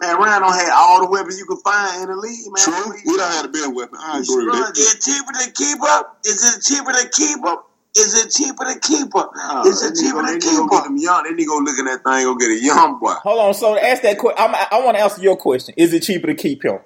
[0.00, 2.64] Man, Ryan don't have all the weapons you can find in the league, man.
[2.64, 2.92] True.
[3.06, 3.98] We don't have the best weapon.
[4.00, 4.74] I agree with that.
[4.76, 6.18] is it cheaper to keep up?
[6.24, 9.28] Is it cheaper to keep up Is it cheaper to keep her?
[9.36, 10.88] Nah, Is it cheaper nigga, to keep go get her?
[10.88, 11.22] them young.
[11.24, 13.12] That nigga go look at that thing, go get a young boy.
[13.22, 13.54] Hold on.
[13.54, 15.74] So ask that question, I want to answer your question.
[15.76, 16.80] Is it cheaper to keep him?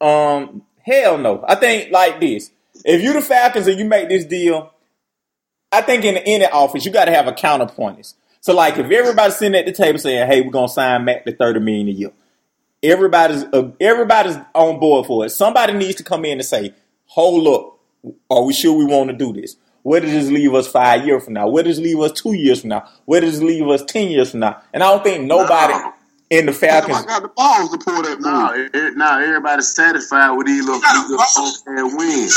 [0.00, 1.44] Um, hell no.
[1.46, 2.50] I think like this.
[2.84, 4.72] If you the Falcons and you make this deal,
[5.70, 8.14] I think in the in the office you got to have a counterpoint.
[8.40, 11.34] So like if everybody's sitting at the table saying, "Hey, we're gonna sign Mac to
[11.36, 12.10] thirty million a year,"
[12.82, 15.30] everybody's uh, everybody's on board for it.
[15.30, 16.74] Somebody needs to come in and say,
[17.06, 17.71] "Hold up,
[18.30, 21.24] are we sure we want to do this?" Where does this leave us five years
[21.24, 21.48] from now?
[21.48, 22.88] Where does this leave us two years from now?
[23.04, 24.58] Where does this leave us ten years from now?
[24.72, 25.92] And I don't think nobody No.
[26.30, 27.02] in the I Falcons.
[27.02, 28.70] got the balls to pull that Now, move.
[28.74, 31.34] e- now everybody's satisfied with these little, gotta these little boss.
[31.34, 32.28] folks that win.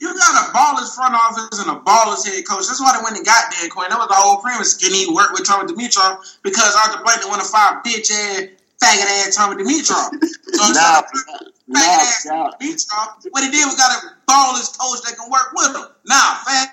[0.00, 2.66] You got a baller's front office and a baller's head coach.
[2.66, 3.88] That's why they went and got Dan Quinn.
[3.90, 4.74] That was the whole premise.
[4.74, 6.20] Can he work with Tommy Dimitroff?
[6.42, 8.48] Because Arthur Blank want to fire bitch ass,
[8.82, 10.10] faggot ass Tommy Dimitroff.
[10.52, 11.02] So Now,
[11.68, 15.02] instead of now, faggot ass now, Dimitroff, what he did was got a baller's coach
[15.02, 15.88] that can work with him.
[16.06, 16.70] Now, fast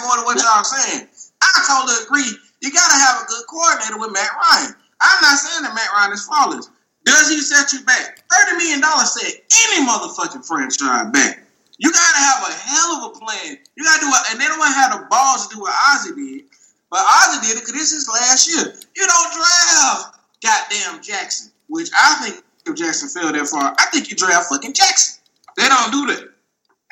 [0.00, 1.08] forward to what y'all saying.
[1.42, 2.30] I totally agree.
[2.60, 4.72] You got to have a good coordinator with Matt Ryan.
[5.00, 6.70] I'm not saying that Matt Ryan is flawless.
[7.04, 8.24] Does he set you back?
[8.32, 11.44] $30 million set any motherfucking franchise back.
[11.76, 13.58] You gotta have a hell of a plan.
[13.76, 16.44] You gotta do it, and they don't have the balls to do what Ozzie did.
[16.88, 18.72] But Ozzie did it because this is last year.
[18.96, 24.10] You don't draft goddamn Jackson, which I think if Jackson fell that far, I think
[24.10, 25.22] you draft fucking Jackson.
[25.56, 26.28] They don't do that.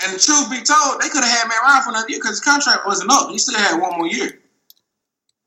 [0.04, 2.38] And the truth be told, they could have had Matt Ryan for another year because
[2.38, 3.30] his contract wasn't up.
[3.30, 4.38] He still had one more year.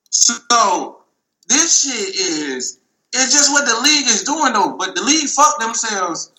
[0.09, 0.99] So
[1.47, 2.79] this shit is
[3.13, 4.75] it's just what the league is doing though.
[4.77, 6.31] But the league fucked themselves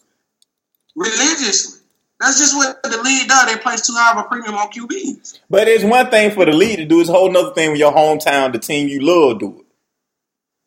[0.94, 1.80] religiously.
[2.20, 3.46] That's just what the league does.
[3.46, 5.40] They place too high of a premium on QBs.
[5.50, 7.00] But it's one thing for the league to do.
[7.00, 9.66] It's a whole other thing when your hometown, the team you love, do it.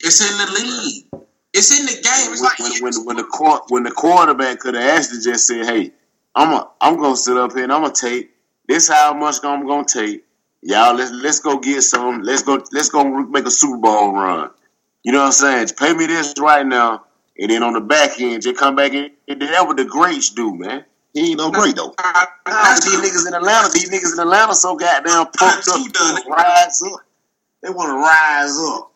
[0.01, 1.25] It's in the league.
[1.53, 2.31] It's in the game.
[2.33, 5.65] It's like when, when, when the quar- when the quarterback could have actually just said,
[5.65, 5.91] "Hey,
[6.35, 8.31] I'm a, I'm gonna sit up here and I'm gonna take
[8.67, 8.87] this.
[8.87, 10.25] How much I'm gonna take?
[10.61, 12.21] Y'all, let's let's go get some.
[12.21, 14.51] Let's go let's go make a Super Bowl run.
[15.03, 15.67] You know what I'm saying?
[15.77, 17.05] Pay me this right now,
[17.37, 19.11] and then on the back end, just come back in.
[19.27, 20.85] And that's what the greats do, man.
[21.13, 21.95] He ain't no great though.
[22.47, 26.17] Nah, these niggas in Atlanta, these niggas in Atlanta, so goddamn pumped up, Who done
[26.17, 26.27] it?
[26.27, 26.99] rise up.
[27.63, 28.91] They want to rise up.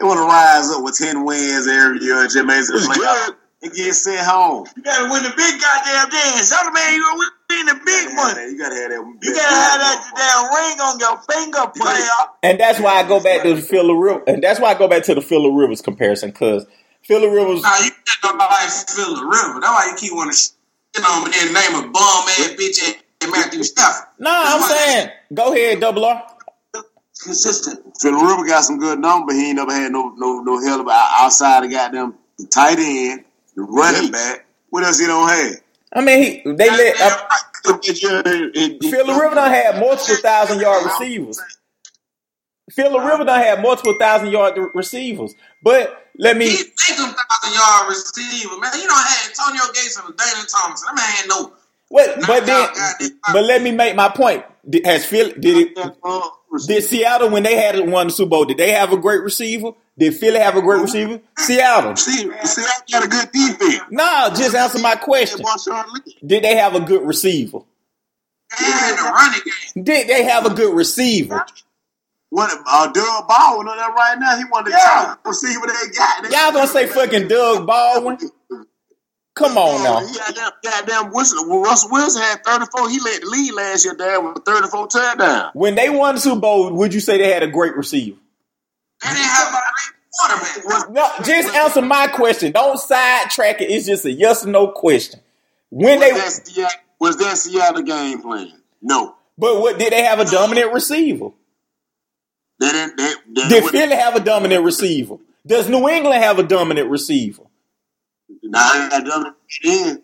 [0.00, 3.26] They want to rise up with ten wins every year, just make the It's playoffs
[3.26, 3.36] good.
[3.62, 4.64] and get sent home.
[4.74, 6.48] You gotta win the big goddamn dance.
[6.48, 8.42] Tell the man you gonna win the big money.
[8.48, 9.18] You gotta have that.
[9.20, 12.20] You gotta have that damn ring on your finger, player.
[12.42, 14.22] And that's why I go back to the Philip Rivers.
[14.26, 16.64] And that's why I go back to the Philip Rivers comparison because
[17.04, 17.60] Philip Rivers.
[17.60, 19.60] Nah, you can't nobody feel the river.
[19.60, 22.96] That's why you keep wanting to shit on but then name a bum ass bitch
[23.20, 24.08] and Matthew Stafford.
[24.18, 26.24] Nah, I'm saying go ahead, double R.
[27.22, 27.80] Consistent.
[28.00, 30.80] Philip Rivers got some good numbers, but he ain't never had no no no hell
[30.80, 34.46] of a- outside of goddamn the tight end, the running back.
[34.70, 35.54] What else he don't have?
[35.92, 37.16] I mean, he, they let uh,
[37.68, 37.84] right.
[38.82, 41.40] Philip Rivers done had multiple thousand yard receivers.
[42.72, 45.34] Philip Rivers done had multiple thousand yard receivers.
[45.62, 48.72] But let me He think them thousand yard receiver, man.
[48.80, 50.86] You know, I had Antonio Gates and LaDainian Tomlinson.
[50.86, 51.52] That man had no.
[51.88, 52.20] what?
[52.26, 54.44] But then, Knocked out goddamn- but let me make my point.
[54.84, 55.78] Has Phil did it?
[56.66, 58.44] Did Seattle when they had won the Super Bowl?
[58.44, 59.72] Did they have a great receiver?
[59.98, 61.20] Did Philly have a great receiver?
[61.38, 61.94] Seattle.
[61.96, 63.82] I got a good defense.
[63.90, 65.44] No, just answer my question.
[66.26, 67.60] Did they have a good receiver?
[68.58, 69.84] They had the running game.
[69.84, 71.44] Did they have a good receiver?
[72.30, 74.36] What uh Doug Baldwin on that right now?
[74.36, 74.76] He of the Yeah.
[74.78, 76.30] top receiver they got.
[76.30, 78.18] Y'all gonna say fucking Doug Baldwin?
[79.40, 80.00] Come on now.
[80.00, 82.90] Goddamn, goddamn Wilson, Russell Wilson had 34.
[82.90, 85.50] He led the lead last year down with 34 touchdowns.
[85.54, 88.18] When they won the Super Bowl, would you say they had a great receiver?
[89.02, 90.90] They didn't have a great quarterback.
[90.90, 92.52] No, just answer my question.
[92.52, 93.70] Don't sidetrack it.
[93.70, 95.20] It's just a yes or no question.
[95.70, 98.52] When Was they, that Seattle, was that Seattle game plan?
[98.82, 99.14] No.
[99.38, 101.30] but what did they have a dominant receiver?
[102.58, 102.96] They didn't.
[102.98, 105.16] They, they, Did Philly have a dominant receiver?
[105.46, 107.44] Does New England have a dominant receiver?
[108.50, 109.34] Nah, they got done
[109.64, 110.02] in.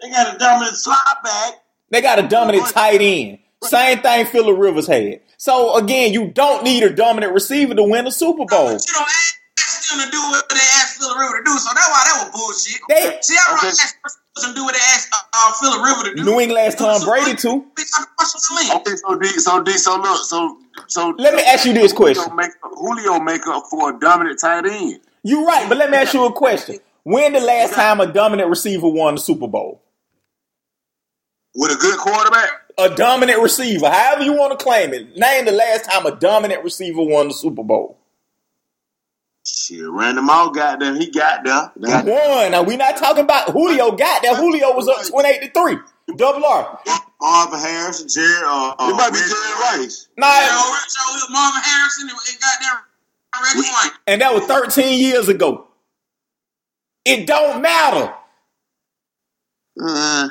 [0.00, 1.54] They got a dominant slot back.
[1.90, 3.38] They got a dominant tight end.
[3.64, 5.20] Same thing Philip Rivers had.
[5.36, 8.46] So again, you don't need a dominant receiver to win a Super Bowl.
[8.46, 11.70] But you don't ask them to do what they asked Philip River to do, so
[11.74, 12.80] that's why that was bullshit.
[12.88, 13.68] They- See, I don't okay.
[13.68, 16.24] ask them to do what they asked uh, Philip River to do.
[16.24, 17.48] New England asked Tom Brady to.
[17.74, 18.76] Bitch, I'm Russell Wilson.
[18.76, 21.14] Okay, so D, so D, so look, so so.
[21.18, 22.22] Let me ask you this question.
[22.24, 25.00] Julio make, Julio make up for a dominant tight end.
[25.22, 26.78] You're right, but let me ask you a question.
[27.06, 29.80] When the last time a dominant receiver won the Super Bowl?
[31.54, 35.16] With a good quarterback, A dominant receiver, however you want to claim it.
[35.16, 37.96] Name the last time a dominant receiver won the Super Bowl.
[39.46, 40.96] shit, Randy Moss got there.
[40.96, 41.70] He got there.
[41.78, 42.50] He Got- won.
[42.50, 44.34] Now we not talking about Julio got there.
[44.34, 45.78] Julio was up twenty eight to three.
[46.16, 46.80] Double R.
[47.20, 48.42] Marvin Harrison, Jerry.
[48.44, 50.08] Uh, uh, it might be Jerry Rice.
[50.18, 52.82] Nah, Yeah, Rich Hill, Marvin Harrison, and and goddamn
[53.56, 53.92] Reggie White.
[54.08, 55.68] and that was 13 years ago.
[57.06, 58.12] It don't matter.
[59.80, 60.28] Uh,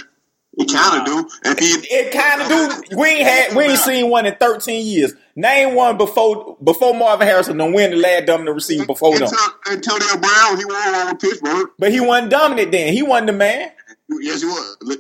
[0.58, 1.30] he kind of do.
[1.46, 2.48] If he It kind of
[2.90, 2.98] do.
[2.98, 5.14] We ain't had, we ain't seen one in 13 years.
[5.38, 9.24] Name one before before Marvin Harrison done win the last dominant receiver before them.
[9.24, 11.68] Antonio, Antonio Brown, he won one with Pittsburgh.
[11.80, 12.94] But he wasn't dominant then.
[12.94, 13.72] He wasn't the man.
[14.10, 14.98] Yes, he was.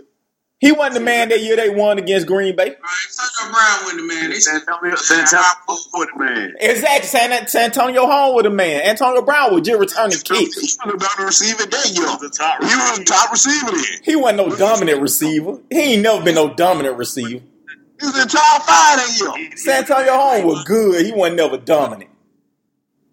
[0.61, 2.69] Look, He wasn't the man that year they won against Green Bay.
[2.69, 4.29] Right, Antonio Brown win the man.
[4.29, 6.53] They San said, Antonio, Santonio for the man.
[6.59, 7.07] Exactly.
[7.07, 8.81] San, Santonio Holmes with a man.
[8.83, 10.55] Antonio Brown was just returning He kicks.
[10.55, 12.05] was the dominant receiver that year.
[12.21, 13.83] the top He was the top receiver then.
[14.03, 15.59] He wasn't no dominant receiver.
[15.69, 17.43] He ain't never been no dominant receiver.
[17.99, 19.57] He was in top five that year.
[19.57, 21.05] Santonio Holmes was good.
[21.05, 22.09] He wasn't never dominant.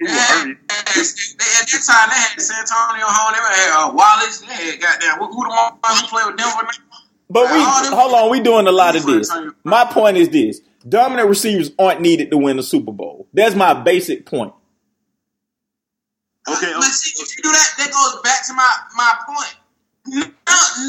[0.01, 0.59] He they was had, hurt.
[0.67, 3.39] they, at that time, they had Santonio Holmes.
[3.39, 4.41] They had uh, Wallace.
[4.41, 6.67] They had goddamn, who, who the one who played with Denver?
[7.33, 9.33] But we hold on, we doing a lot of this.
[9.65, 13.27] My point is this: dominant receivers aren't needed to win the Super Bowl.
[13.33, 14.53] That's my basic point.
[16.47, 19.57] Okay, But see, if you do that, that goes back to my, my point.
[20.05, 20.27] No,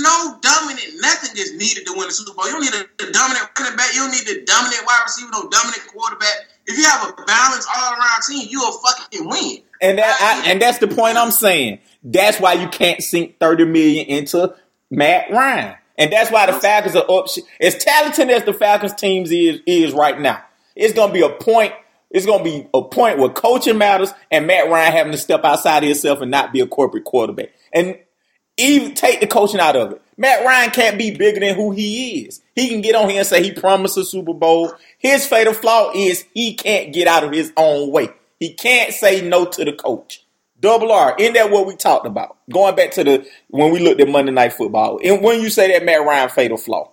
[0.01, 2.47] no dominant, nothing is needed to win the Super Bowl.
[2.47, 3.93] You don't need a, a dominant running back.
[3.93, 6.49] You don't need a dominant wide receiver, no dominant quarterback.
[6.65, 9.57] If you have a balanced all around team, you'll fucking win.
[9.79, 11.79] And that I, and that's the point I'm saying.
[12.03, 14.55] That's why you can't sink 30 million into
[14.89, 15.75] Matt Ryan.
[15.97, 17.27] And that's why the Falcons are up.
[17.61, 20.43] As talented as the Falcons teams is is right now,
[20.75, 21.73] it's gonna be a point.
[22.09, 25.83] It's gonna be a point where coaching matters and Matt Ryan having to step outside
[25.83, 27.49] of himself and not be a corporate quarterback.
[27.71, 27.97] And
[28.57, 30.01] even take the coaching out of it.
[30.15, 32.41] Matt Ryan can't be bigger than who he is.
[32.55, 34.73] He can get on here and say he promised a Super Bowl.
[34.99, 38.09] His fatal flaw is he can't get out of his own way.
[38.39, 40.22] He can't say no to the coach.
[40.63, 42.37] Double R, isn't that what we talked about?
[42.49, 44.97] Going back to the when we looked at Monday Night Football.
[45.03, 46.89] And when you say that Matt Ryan fatal flaw.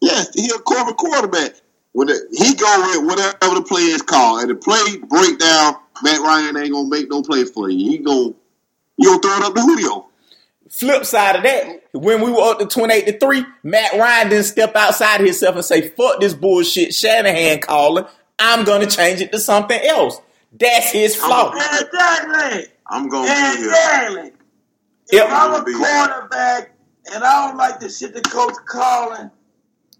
[0.00, 1.52] Yes, he a corporate quarterback.
[1.92, 6.20] When the, he go with whatever the play is called, and the play breakdown, Matt
[6.22, 7.76] Ryan ain't gonna make no play for you.
[7.76, 8.32] He he gonna
[8.96, 10.08] throw it up to Julio.
[10.70, 14.46] Flip side of that, when we were up to 28 to 3, Matt Ryan didn't
[14.46, 18.06] step outside of himself and say, fuck this bullshit Shanahan calling.
[18.38, 20.22] I'm gonna change it to something else.
[20.58, 21.52] That's his flaw.
[21.52, 22.66] Exactly.
[22.88, 23.68] I'm going to be here.
[23.68, 24.32] Exactly.
[25.12, 25.26] Yep.
[25.26, 26.74] If I'm a Be- quarterback
[27.12, 29.30] and I don't like the shit the coach calling,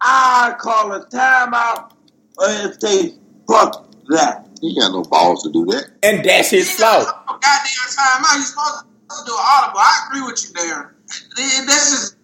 [0.00, 1.92] I call a timeout
[2.38, 3.14] or if they
[3.48, 4.46] fuck that.
[4.60, 5.90] He got no balls to do that.
[6.02, 7.04] And that's his You flaw.
[7.04, 8.34] got goddamn time out.
[8.36, 9.80] You're supposed to do an audible.
[9.80, 10.94] I agree with you there.
[11.36, 12.16] This is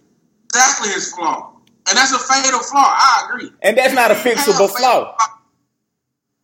[0.47, 1.53] exactly his flaw.
[1.89, 2.85] And that's a fatal flaw.
[2.97, 3.51] I agree.
[3.63, 5.17] And that's not a fixable flaw.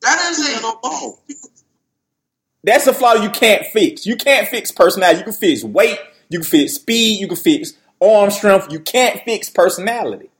[0.02, 0.62] That is it.
[2.64, 4.06] That's a flaw you can't fix.
[4.06, 5.18] You can't fix personality.
[5.18, 5.98] You can fix weight,
[6.30, 8.72] you can fix speed, you can fix arm strength.
[8.72, 10.30] You can't fix personality.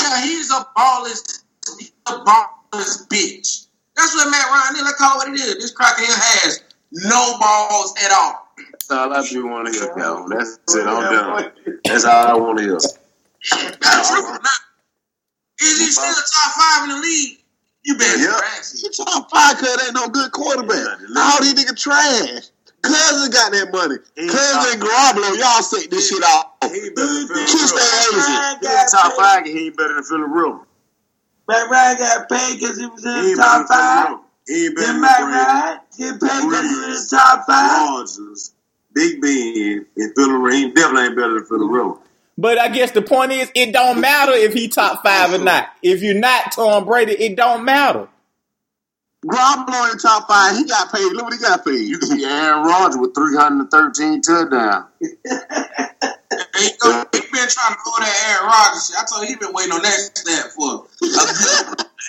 [0.00, 1.42] Yeah, he's a ballless,
[1.78, 3.66] he's a ballless bitch.
[3.96, 4.82] That's what Matt Ryan is.
[4.82, 5.54] Let's call it what it is.
[5.56, 8.48] This cracker here has no balls at all.
[8.56, 10.38] That's all I be want to hear, Calvin.
[10.38, 10.86] That's it.
[10.86, 11.52] I'm done.
[11.84, 12.72] That's all I want to hear.
[12.72, 14.22] That's true.
[14.22, 14.50] Now,
[15.60, 17.39] is he still top five in the league?
[17.84, 18.36] You better Yeah.
[18.36, 18.62] yeah.
[18.76, 20.98] He top five cause ain't no good quarterback.
[21.16, 22.50] All these niggas trash.
[22.82, 23.96] Cousin got that money.
[24.16, 26.56] He- Cousin and Garoppolo, y'all say this shit out.
[26.64, 27.76] He better than Philip Kiss Rivers.
[27.76, 29.44] that Ryan He in the got top five.
[29.46, 30.66] He ain't better than Philip Rivers.
[31.48, 34.18] Matt Ryan got paid because he was in He the top five.
[34.46, 35.36] He ain't better Then than Matt Brady.
[35.36, 37.90] Ryan get paid because he was in the top five.
[37.90, 38.52] Rodgers,
[38.94, 40.54] Big Ben, and Philip Rivers.
[40.54, 41.74] He definitely ain't better than Philip mm-hmm.
[41.74, 41.98] Rivers.
[42.40, 45.68] But I guess the point is, it don't matter if he top five or not.
[45.82, 48.08] If you're not Tom Brady, it don't matter.
[49.26, 51.12] Garoppolo in top five, he got paid.
[51.12, 51.86] Look what he got paid.
[51.86, 54.86] You can see Aaron Rodgers with 313 touchdowns.
[55.00, 55.06] He,
[56.80, 58.94] go, he been trying to pull that Aaron Rodgers.
[58.96, 60.86] I told you he been waiting on that stat for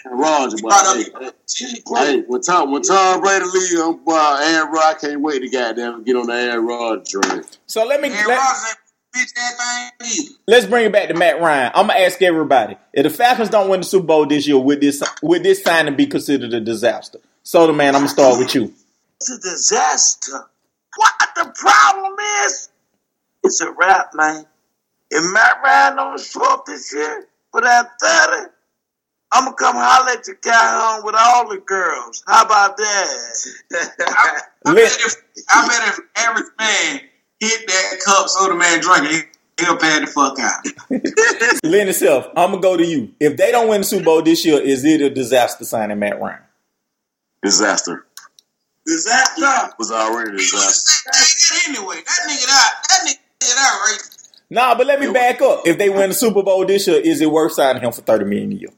[0.05, 0.71] Aaron Rodgers, boy.
[0.71, 5.49] Hey, hey, when Tom, when Tom Brady leave, um, boy, Aaron Rodgers, can't wait to
[5.49, 7.43] goddamn get on the Aaron Rodgers train.
[7.65, 8.75] So let me Aaron let, Rodgers
[9.15, 10.35] ain't bitch that thing either.
[10.47, 11.71] let's bring it back to Matt Ryan.
[11.75, 14.81] I'm gonna ask everybody: if the Falcons don't win the Super Bowl this year, would
[14.81, 17.19] this would this signing be considered a disaster?
[17.43, 18.73] So, the man, I'm gonna start with you.
[19.19, 20.45] It's a disaster.
[20.95, 22.69] What the problem is?
[23.43, 24.45] It's a wrap, man.
[25.09, 28.51] If Matt Ryan don't show up this year for that 30,
[29.33, 32.23] I'm gonna come holler at your guy home with all the girls.
[32.27, 33.53] How about that?
[33.99, 35.15] I, I, bet if,
[35.49, 37.01] I bet if average man
[37.41, 39.27] hit that cup soda man drink it.
[39.59, 40.63] he'll pay the fuck out.
[41.63, 43.11] Lynn itself, I'm gonna go to you.
[43.19, 46.21] If they don't win the Super Bowl this year, is it a disaster signing Matt
[46.21, 46.39] Ryan?
[47.43, 48.05] Disaster.
[48.85, 49.73] Disaster.
[49.77, 50.61] was already a disaster.
[50.61, 51.95] was the same thing anyway.
[51.95, 52.71] That nigga out.
[52.89, 53.99] That nigga out right.
[54.49, 55.61] Nah, but let me back up.
[55.65, 58.25] If they win the Super Bowl this year, is it worth signing him for thirty
[58.25, 58.69] million a year?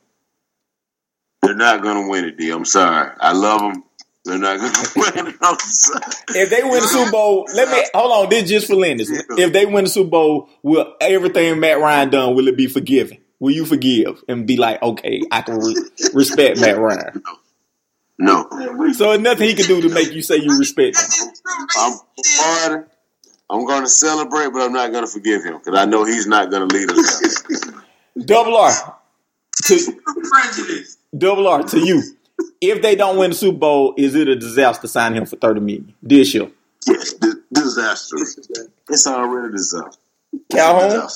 [1.41, 2.51] They're not gonna win it, D.
[2.51, 3.11] I'm sorry.
[3.19, 3.83] I love them.
[4.25, 5.35] They're not gonna win it.
[6.35, 8.29] If they win the Super Bowl, let me hold on.
[8.29, 9.09] This just for Linus.
[9.11, 13.17] If they win the Super Bowl, will everything Matt Ryan done will it be forgiven?
[13.39, 15.75] Will you forgive and be like, okay, I can re-
[16.13, 17.21] respect Matt Ryan?
[18.17, 18.47] No.
[18.93, 21.29] So nothing he can do to make you say you respect him.
[21.77, 22.89] I'm hard.
[23.49, 26.65] I'm gonna celebrate, but I'm not gonna forgive him because I know he's not gonna
[26.65, 27.41] lead us.
[27.49, 27.83] there.
[28.25, 28.71] Double R
[29.65, 30.97] to Prejudice.
[31.17, 32.01] double R to you.
[32.61, 35.35] If they don't win the Super Bowl, is it a disaster to sign him for
[35.35, 36.49] thirty million this year?
[36.87, 38.17] Yes, di- disaster.
[38.89, 39.99] It's already a disaster.
[40.51, 41.07] Calhoun.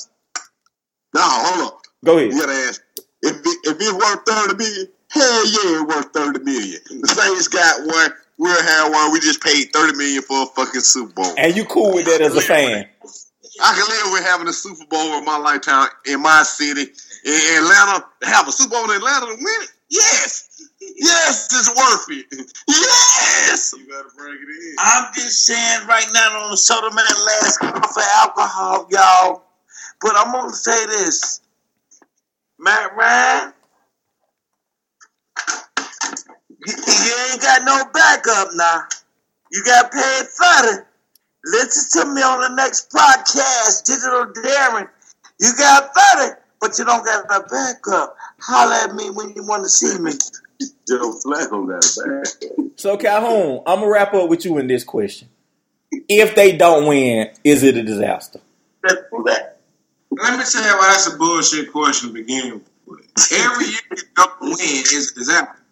[1.13, 1.79] No, hold on.
[2.03, 2.33] go ahead.
[2.33, 2.81] You gotta ask
[3.21, 4.87] if it, if it's worth thirty million.
[5.09, 6.79] Hell yeah, it's worth thirty million.
[7.01, 8.11] The Saints got one.
[8.37, 9.11] We'll have one.
[9.13, 11.33] We just paid thirty million for a fucking Super Bowl.
[11.37, 12.87] And you cool with that as a fan?
[13.63, 16.81] I can live with having a Super Bowl in my lifetime in my city
[17.25, 18.05] in Atlanta.
[18.23, 19.71] Have a Super Bowl in Atlanta to win it.
[19.89, 20.46] Yes,
[20.95, 22.51] yes, it's worth it.
[22.67, 23.73] Yes.
[23.77, 24.75] You gotta bring it in.
[24.79, 29.43] I'm just saying right now on the soda man last call for alcohol, y'all.
[30.01, 31.41] But I'm gonna say this.
[32.59, 33.53] Matt Ryan,
[36.65, 38.81] you, you ain't got no backup now.
[39.51, 40.85] You got paid for it.
[41.45, 44.89] Listen to me on the next podcast, Digital Darren.
[45.39, 48.17] You got 30, but you don't got a backup.
[48.41, 50.11] Holla at me when you want to see me.
[50.87, 52.71] Joe Flacco got it back.
[52.75, 55.29] So Calhoun, I'm gonna wrap up with you in this question.
[55.91, 58.39] If they don't win, is it a disaster?
[58.83, 59.59] Let's do that.
[60.11, 63.31] Let me tell you why that's a bullshit question to begin with.
[63.33, 65.63] Every year you don't win is a disaster.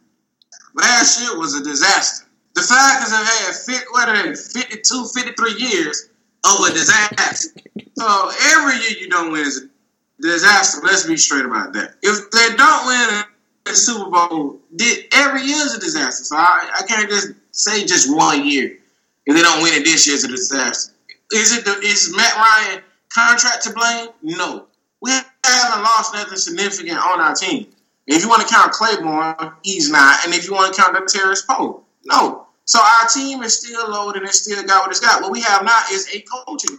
[0.76, 2.26] Last year was a disaster.
[2.54, 6.10] The Falcons have had 50, what are they, 52, 53 years
[6.46, 7.52] of a disaster.
[7.98, 10.82] So every year you don't win is a disaster.
[10.84, 11.96] Let's be straight about that.
[12.02, 13.24] If they don't win
[13.66, 16.24] the Super Bowl, did every year is a disaster.
[16.24, 18.78] So I, I can't just say just one year.
[19.26, 20.94] If they don't win it this year, it's a disaster.
[21.34, 22.82] Is it the, is Matt Ryan
[23.14, 24.10] contract to blame?
[24.22, 24.68] No.
[25.02, 27.68] We haven't lost nothing significant on our team.
[28.08, 30.24] If you want to count Clayborn, he's not.
[30.24, 32.46] And if you want to count the Terrace Poe, no.
[32.66, 35.24] So our team is still loaded and still got what it's got.
[35.24, 36.78] What we have now is a coaching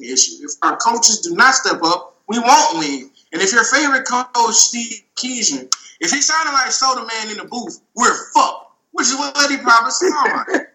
[0.00, 0.44] issue.
[0.44, 3.10] If our coaches do not step up, we won't win.
[3.32, 5.68] And if your favorite coach, Steve Sarkisian,
[6.00, 8.72] if he's sounding like Soda Man in the booth, we're fucked.
[8.92, 10.68] Which is what he probably sound like.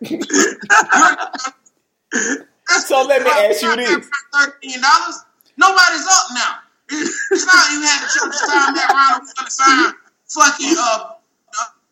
[2.83, 4.09] So let me ask you this.
[4.33, 5.23] Thirteen dollars.
[5.57, 6.59] Nobody's up now.
[6.91, 9.23] It's not you had to sign that round.
[9.23, 9.93] We're gonna sign
[10.27, 11.15] fucking uh,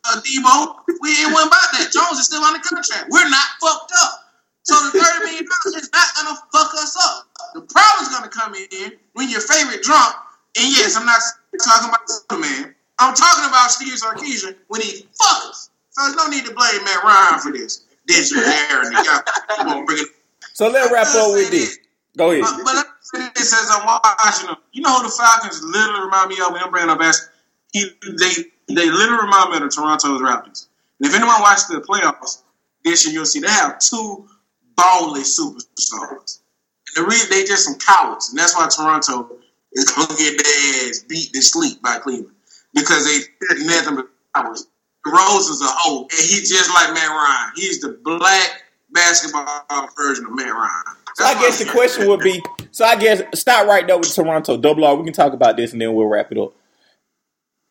[0.04, 0.76] uh, Debo.
[1.02, 1.92] We ain't went about that.
[1.92, 3.08] Jones is still under contract.
[3.10, 4.34] We're not fucked up.
[4.64, 7.28] So the thirty million dollars is not gonna fuck us up.
[7.56, 10.16] The problem's gonna come in when your favorite drunk.
[10.60, 11.22] And yes, I'm not
[11.64, 12.76] talking about the man.
[13.00, 15.70] I'm talking about Steve Sarkisian when he fuck us.
[15.92, 17.86] So there's no need to blame Matt Ryan for this.
[18.08, 20.08] This year, Aaron, you got bring it
[20.54, 21.78] So let's wrap up with this.
[22.16, 22.42] Go ahead.
[22.42, 24.58] but, but let me say this as I'm watching them.
[24.72, 27.30] You know who the Falcons literally remind me of when I'm bringing up as
[27.74, 30.68] he they they literally remind me of the Toronto Raptors.
[31.00, 32.44] And if anyone watched the playoffs
[32.84, 34.28] this year, you'll see they have two
[34.76, 36.40] ballly superstars.
[36.88, 39.36] And the reason they just some cowards, and that's why Toronto
[39.74, 42.37] is gonna get their ass beat to sleep by Cleveland
[42.78, 44.68] because they nothing but cowards.
[45.06, 47.54] Rose is a hoe, and he's just like Matt Ryan.
[47.56, 50.84] He's the black basketball version of Matt Ryan.
[51.16, 54.58] So I guess the question would be, so I guess start right there with Toronto.
[54.58, 54.96] Double R.
[54.96, 56.54] We can talk about this and then we'll wrap it up.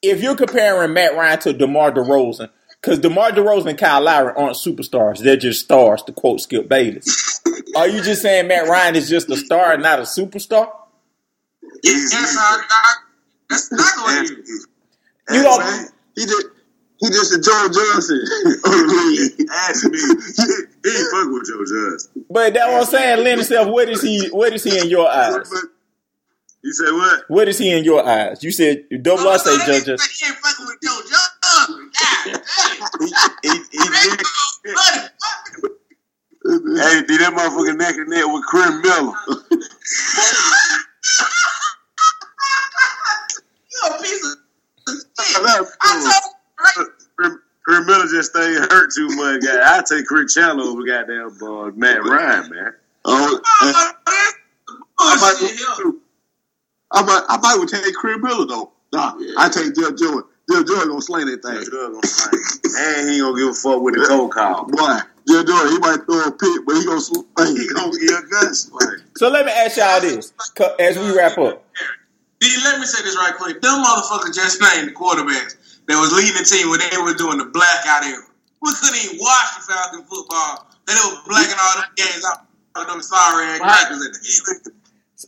[0.02, 2.50] If you're comparing Matt Ryan to DeMar DeRozan,
[2.80, 6.02] because DeMar DeRozan and Kyle Lowry aren't superstars, they're just stars.
[6.02, 7.40] To quote Skip Bayless,
[7.76, 10.70] are you just saying Matt Ryan is just a star and not a superstar?
[11.82, 12.94] Yes, I, I,
[13.48, 14.66] that's not what it is.
[15.30, 16.46] You Hey, don't- man, he just
[16.98, 19.48] he just a Joe Johnson of the.
[19.68, 19.98] Ask me.
[20.90, 22.24] he ain't fuck with Joe Johnson.
[22.30, 24.28] But that what I'm saying, Lynn himself, what is he?
[24.28, 25.36] What is he in your eyes?
[26.62, 27.24] You said what?
[27.28, 28.42] What is he in your eyes?
[28.42, 29.82] You said double R say Oh, that judge.
[29.82, 31.90] nigga just- He ain't fucking with Joe Johnson.
[31.92, 32.40] God.
[33.42, 34.74] He, he, he Hey, did.
[34.74, 35.00] buddy,
[36.80, 39.12] Hey, did that motherfucker neck and neck with Chris Miller?
[43.72, 44.38] You a piece of shit.
[44.38, 44.45] That's
[44.88, 46.00] I cool.
[46.02, 46.88] told you, right?
[47.16, 47.34] Chris,
[47.64, 49.42] Chris Miller just ain't hurt too much.
[49.42, 49.78] Guy.
[49.78, 52.74] I take Chris Chandler over goddamn uh, Matt Ryan, man.
[53.04, 53.40] Oh,
[54.98, 55.92] Oh, I might, bullshit here.
[56.92, 58.72] I might, I might would take Chris Miller though.
[58.92, 60.22] Nah, I take Dale Jordan.
[60.48, 61.64] Dale Jordan gonna sling that thing.
[61.64, 62.32] Drug gonna fight.
[62.78, 64.64] and he gonna give a fuck with the cold call.
[64.66, 67.26] Boy, Dale Jordan, he might throw a pick, but he gonna sling.
[67.56, 69.00] He gonna give a gun sling.
[69.16, 70.32] So let me ask y'all this
[70.78, 71.65] as we wrap up.
[72.40, 73.60] D, let me say this right quick.
[73.62, 75.56] Them motherfuckers just named the quarterbacks
[75.86, 78.22] that was leading the team when they were doing the blackout era.
[78.60, 80.66] We couldn't even watch the Falcon football.
[80.86, 82.46] They were blacking all them games out.
[82.76, 84.74] All them sorry ass crackers at the end.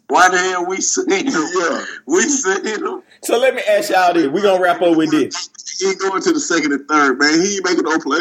[0.08, 1.32] Why the hell we seen him?
[1.32, 1.84] Yeah.
[2.06, 3.02] We seen him.
[3.22, 4.28] So let me ask y'all this.
[4.28, 5.48] We're gonna wrap up with this.
[5.80, 7.40] He ain't going to the second and third, man.
[7.40, 8.20] He ain't making no play.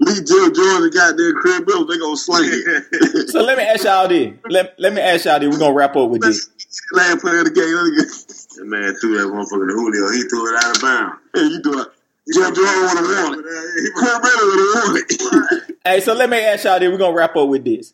[0.00, 3.30] Lee Jeff George and goddamn Craig Bill, they gonna sling it.
[3.30, 4.34] So let me ask y'all this.
[4.48, 5.50] Let, let me ask y'all this.
[5.52, 6.50] We're gonna wrap up with this.
[6.92, 7.74] Last player of the game.
[7.74, 8.08] Let me get-
[8.54, 10.12] That man threw that motherfucker to Julio.
[10.12, 11.16] He threw it out of bounds.
[11.34, 11.88] Hey, you do it.
[12.32, 13.94] Jeff George would have won it.
[13.94, 15.76] Craig Bill would have won it.
[15.84, 16.88] Hey, so let me ask y'all this.
[16.88, 17.92] We're gonna wrap up with this.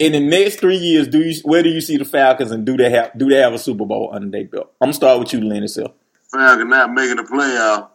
[0.00, 2.76] In the next three years, do you where do you see the Falcons and do
[2.76, 4.72] they have do they have a Super Bowl under their belt?
[4.80, 5.68] I'm gonna start with you, Lenny.
[5.68, 5.92] So
[6.32, 7.90] Falcon not making the playoff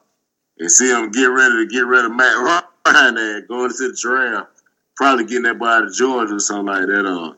[0.59, 2.37] and see them get ready to get rid of Matt
[2.85, 4.51] Ryan and going to the draft.
[4.95, 7.05] Probably getting that boy out of Georgia or something like that.
[7.05, 7.33] Uh,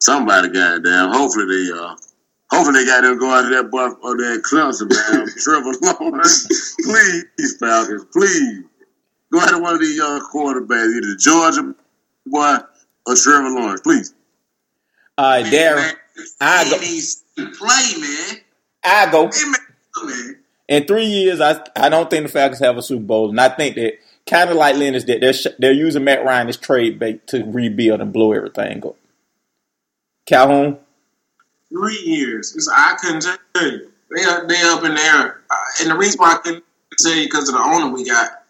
[0.00, 1.10] somebody goddamn.
[1.12, 1.94] Hopefully they uh
[2.50, 5.26] hopefully they got them go out of that boy or that Clemson man.
[5.42, 5.72] Trevor
[6.10, 6.74] Lawrence.
[6.84, 8.64] please, Falcons, please.
[9.32, 11.74] Go out to one of these young quarterbacks, either Georgia
[12.26, 12.56] boy
[13.06, 14.14] or Trevor Lawrence, please.
[15.18, 15.92] all right, Darren,
[16.40, 17.44] I He go.
[17.50, 18.40] to play, man.
[18.84, 19.24] I go.
[19.32, 20.36] Hey, man, man.
[20.68, 23.48] In three years, I I don't think the Falcons have a Super Bowl, and I
[23.48, 23.94] think that
[24.26, 27.44] kind of like Lennox that they're sh- they're using Matt Ryan as trade bait to
[27.44, 28.96] rebuild and blow everything up.
[30.26, 30.78] Calhoun,
[31.70, 32.68] Three years.
[32.72, 33.90] I couldn't tell you.
[34.14, 35.42] They up, they up in there.
[35.50, 36.64] Uh, and the reason why I couldn't
[36.98, 38.42] tell you because of the owner we got.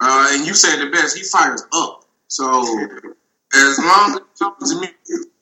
[0.00, 1.16] Uh, and you said the best.
[1.16, 2.04] He fires up.
[2.28, 2.60] So
[3.54, 4.20] as long
[4.62, 4.88] as me,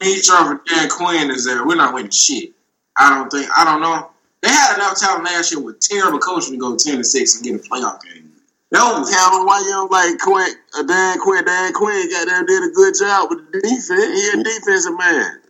[0.01, 2.53] me Trevor, Dan Quinn is there, we're not winning shit.
[2.99, 3.51] I don't think.
[3.57, 4.11] I don't know.
[4.43, 7.45] They had enough talent last year with terrible coaching to go ten to six and
[7.45, 8.31] get a playoff game.
[8.73, 11.45] No, Hell, why you don't like Quinn, uh, Dan Quinn?
[11.45, 13.89] Dan Quinn got there did a good job with the defense.
[13.89, 15.41] He a defensive man.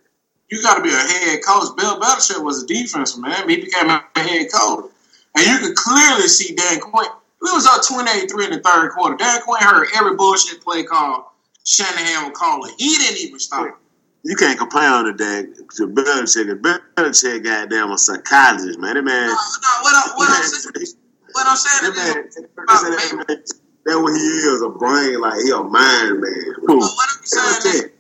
[0.51, 1.77] You got to be a head coach.
[1.77, 3.49] Bill Belichick was a defensive man.
[3.49, 4.91] He became a head coach.
[5.37, 7.07] And you could clearly see Dan Quinn.
[7.43, 9.17] We was up 28-3 in the third quarter.
[9.17, 11.37] Dan Quinn heard every bullshit play call
[11.67, 12.75] Shanahan would call it.
[12.79, 13.79] He didn't even stop.
[14.23, 16.61] You can't complain on the dang to Belichick.
[16.97, 18.95] Belichick goddamn a psychologist, man.
[18.95, 19.27] That man.
[19.27, 20.97] No, no, what, I, what I'm saying,
[21.33, 23.45] what I'm saying That man, is, that man,
[23.85, 26.55] that what he is, a brain, like he a mind man.
[26.67, 27.91] but what I'm saying is,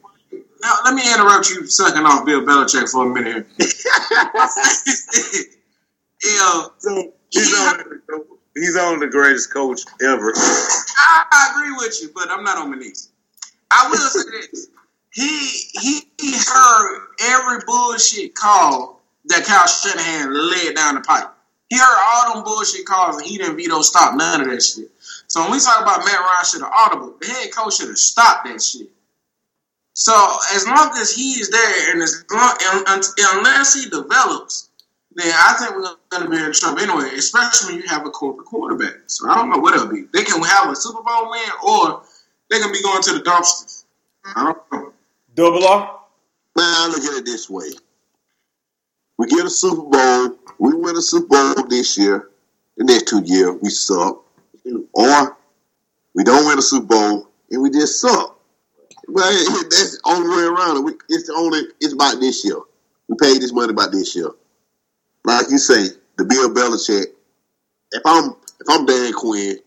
[0.63, 3.47] now let me interrupt you sucking off Bill Belichick for a minute.
[6.25, 6.63] yeah,
[7.31, 8.01] He's he- on,
[8.55, 10.33] he's on the greatest coach ever.
[10.37, 13.11] I, I agree with you, but I'm not on my knees.
[13.71, 14.69] I will say this:
[15.13, 15.51] he
[15.81, 21.33] he, he heard every bullshit call that Kyle Shanahan led down the pipe.
[21.69, 24.89] He heard all them bullshit calls, and he didn't veto stop none of that shit.
[25.27, 27.99] So when we talk about Matt Ryan should have audible, the head coach should have
[27.99, 28.89] stopped that shit.
[29.99, 30.13] So
[30.55, 34.69] as long as he is there, and as long and, and, unless he develops,
[35.15, 37.17] then I think we're going to be in trouble anyway.
[37.17, 38.93] Especially when you have a corporate quarterback.
[39.07, 40.05] So I don't know what it'll be.
[40.13, 42.03] They can have a Super Bowl win, or
[42.51, 43.85] they can be going to the dumpsters.
[44.35, 44.93] I don't know.
[45.35, 45.99] double R.
[46.57, 47.71] Man, I look at it this way.
[49.17, 50.37] We get a Super Bowl.
[50.59, 52.29] We win a Super Bowl this year.
[52.77, 54.23] The next two years, we suck.
[54.93, 55.39] Or
[56.15, 58.36] we don't win a Super Bowl and we just suck.
[59.09, 59.31] Well,
[59.71, 60.81] that's the only way around it.
[60.85, 61.61] We, it's only.
[61.81, 62.59] It's about this year.
[63.09, 64.31] We paid this money about this year.
[65.25, 67.07] Like you say, the Bill Belichick.
[67.93, 68.31] If I'm
[68.61, 69.59] if I'm Dan Quinn,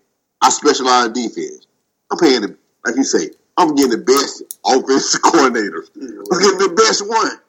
[0.41, 1.67] I specialize in defense.
[2.11, 3.31] I'm paying the like you say.
[3.57, 5.85] I'm getting the best offensive coordinator.
[5.95, 7.39] I'm getting the best one.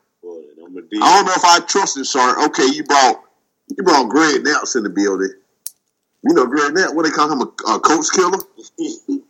[1.03, 2.45] I don't know if I trust him, sir.
[2.47, 3.23] Okay, you brought
[3.69, 5.33] you brought Greg Nance in the building.
[6.25, 8.39] You know Greg Nance, what they call him a, a coach killer?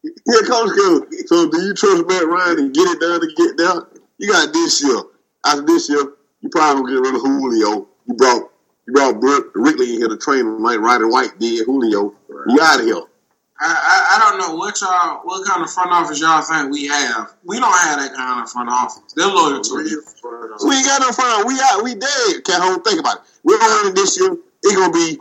[0.04, 0.70] yeah, coach.
[1.26, 3.86] So do you trust Matt Ryan and get it done to get down?
[4.18, 5.00] You got this year.
[5.44, 7.88] After this year, you probably gonna get rid of Julio.
[8.06, 8.50] You brought
[8.86, 12.14] you brought Brett Wrigley in here to train him like Roddy White did Julio.
[12.48, 13.02] You out of here.
[13.60, 16.86] I, I, I don't know what y'all, what kind of front office y'all think we
[16.86, 17.34] have.
[17.44, 19.12] We don't have that kind of front office.
[19.16, 20.02] They're loyal to you.
[20.64, 21.46] We ain't got no fun.
[21.46, 21.82] We out.
[21.82, 22.44] We dead.
[22.44, 22.84] Can't hold.
[22.84, 23.22] Think about it.
[23.42, 24.36] We're gonna win this year.
[24.62, 25.18] It's gonna be.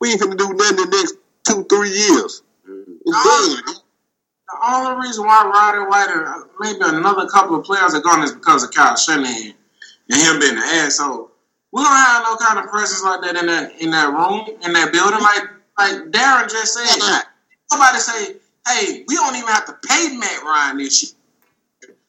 [0.00, 2.42] We ain't gonna do nothing the next two, three years.
[2.68, 3.82] It's dead.
[4.48, 8.22] The only reason why Roddy White and uh, maybe another couple of players are gone
[8.24, 9.54] is because of Kyle Shanahan
[10.10, 11.30] and him being an asshole.
[11.72, 14.72] We don't have no kind of presence like that in that in that room in
[14.72, 15.20] that building.
[15.20, 15.44] Like
[15.78, 17.22] like Darren just said,
[17.70, 18.36] somebody say,
[18.68, 21.12] "Hey, we don't even have to pay Matt Ryan this year."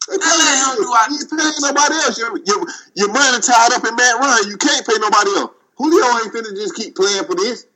[0.09, 2.17] Let him do our- You paying nobody else.
[2.19, 2.65] Your, your,
[2.95, 4.49] your money tied up in Matt Ryan.
[4.49, 5.51] You can't pay nobody else.
[5.77, 7.67] Julio ain't finna just keep playing for this.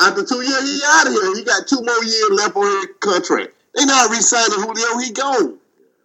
[0.00, 1.36] After two years, he out of here.
[1.36, 3.54] He got two more years left on his contract.
[3.74, 4.98] They not re-signing Julio.
[4.98, 5.58] He gone.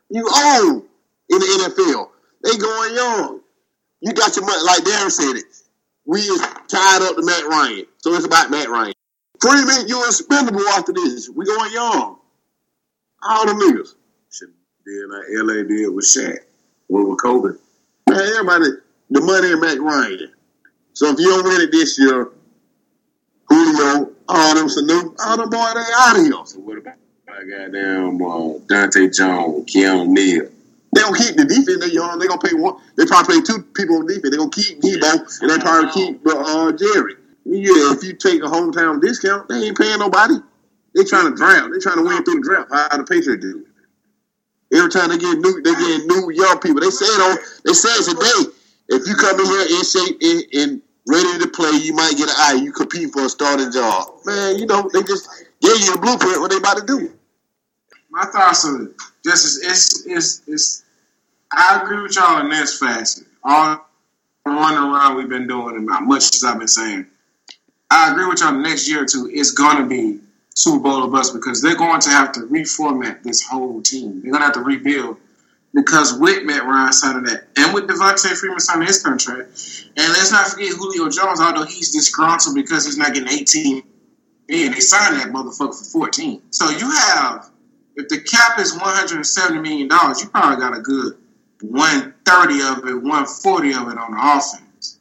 [0.10, 0.84] You own
[1.30, 2.10] in the NFL.
[2.44, 3.40] They going young.
[4.02, 5.46] You got your money, like Darren said it.
[6.06, 8.94] We is tied up to Matt Ryan, so it's about Matt Ryan.
[9.40, 11.30] Freeman, you expendable after this.
[11.30, 12.18] We going young.
[13.24, 13.96] All the niggas.
[14.32, 14.50] Should
[15.10, 16.40] like LA did with Shaq.
[16.88, 17.58] What with Kobe.
[18.10, 18.66] Man, everybody,
[19.10, 20.34] the money in Matt Ryan.
[20.92, 22.30] So if you don't win it this year,
[23.48, 26.46] Julio, all them Sanu, all them boys, they out of here.
[26.46, 26.96] So what about
[27.34, 30.50] I goddamn uh, Dante Jones, Keanu Neal?
[30.94, 31.80] They gonna keep the defense.
[31.80, 32.20] They young.
[32.20, 32.80] They gonna pay one.
[32.96, 34.30] They probably pay two people on defense.
[34.30, 37.16] They gonna keep Debo and they probably keep uh, Jerry.
[37.46, 40.36] Yeah, if you take a hometown discount, they ain't paying nobody.
[40.94, 41.72] They trying to drown.
[41.72, 42.70] They trying to win through the draft.
[42.72, 43.66] How the Patriots do.
[44.72, 46.82] Every time they get new, they get new young people.
[46.82, 47.38] They said on.
[47.66, 48.54] They said today,
[48.90, 52.30] if you come in here in shape and, and ready to play, you might get
[52.30, 52.62] an eye.
[52.62, 54.22] You compete for a starting job.
[54.26, 55.28] Man, you know they just
[55.60, 57.12] gave you a blueprint what they about to do.
[58.14, 58.92] My thoughts are
[59.26, 60.84] just is it's, it's, it's
[61.52, 63.26] I agree with y'all in this fashion.
[63.44, 63.88] All
[64.46, 67.08] running around we've been doing about much as I've been saying.
[67.90, 70.20] I agree with y'all the next year or two, it's gonna be
[70.54, 74.22] Super Bowl or bust because they're going to have to reformat this whole team.
[74.22, 75.18] They're gonna have to rebuild
[75.74, 80.32] because with Matt Ryan signing that and with Devonta Freeman signing his contract, and let's
[80.32, 83.82] not forget Julio Jones, although he's disgruntled because he's not getting 18
[84.50, 86.44] and they signed that motherfucker for 14.
[86.52, 87.50] So you have
[87.96, 91.18] if the cap is 170 million dollars, you probably got a good
[91.62, 95.00] 130 of it, 140 of it on the offense.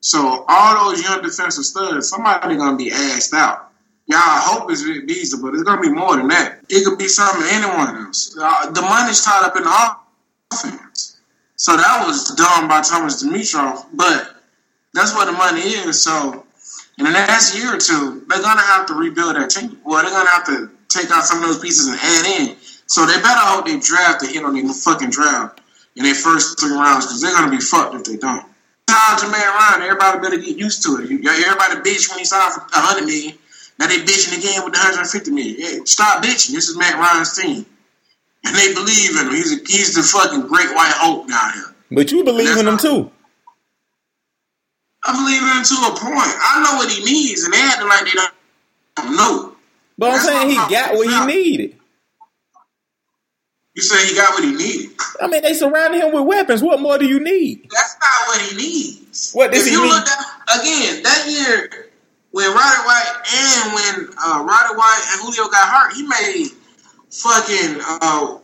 [0.00, 3.70] So all those young defensive studs, somebody gonna be asked out.
[4.06, 6.60] Y'all hope it's Beasley, but it's gonna be more than that.
[6.68, 8.36] It could be something anyone else.
[8.38, 9.96] Uh, the money's tied up in the
[10.52, 11.16] offense.
[11.56, 14.36] So that was done by Thomas Dimitroff, but
[14.92, 16.02] that's what the money is.
[16.02, 16.44] So
[16.98, 19.80] in the next year or two, they're gonna have to rebuild that team.
[19.84, 22.56] Well, they're gonna have to take out some of those pieces and add in.
[22.86, 25.60] So they better hope they draft a hit on their fucking draft
[25.96, 28.44] in their first three rounds because they're gonna be fucked if they don't.
[28.88, 31.10] Now Jermaine Ryan, everybody better get used to it.
[31.10, 33.36] Everybody bitch when he signed for a hundred million.
[33.78, 35.56] Now they bitching again with the 150 million.
[35.58, 36.52] Yeah, stop bitching.
[36.52, 37.66] This is Matt Ryan's team.
[38.44, 39.34] And they believe in him.
[39.34, 41.74] He's a, he's the fucking great white hope down here.
[41.90, 43.10] But you believe in him too.
[45.06, 46.32] I believe in him to a point.
[46.38, 48.12] I know what he needs, and they acting like they
[48.96, 49.53] don't know.
[49.96, 51.76] But I'm saying he got what he needed.
[53.74, 54.90] You say he got what he needed.
[55.20, 56.62] I mean, they surrounded him with weapons.
[56.62, 57.68] What more do you need?
[57.70, 59.32] That's not what he needs.
[59.32, 59.88] What does if he you need?
[59.88, 61.88] look at again that year
[62.30, 66.48] when Roddy White and when uh, Roddy White and Julio got hurt, he made
[67.10, 68.38] fucking uh,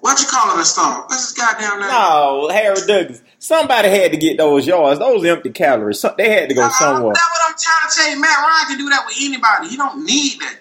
[0.00, 1.02] what you call it a star?
[1.02, 1.88] What's his goddamn name?
[1.88, 3.22] No, Harry Douglas.
[3.38, 4.98] Somebody had to get those yards.
[5.00, 6.04] Those empty calories.
[6.16, 7.14] They had to go Uh, somewhere.
[7.14, 8.20] That's what I'm trying to tell you.
[8.20, 9.68] Matt Ryan can do that with anybody.
[9.68, 10.56] He don't need that.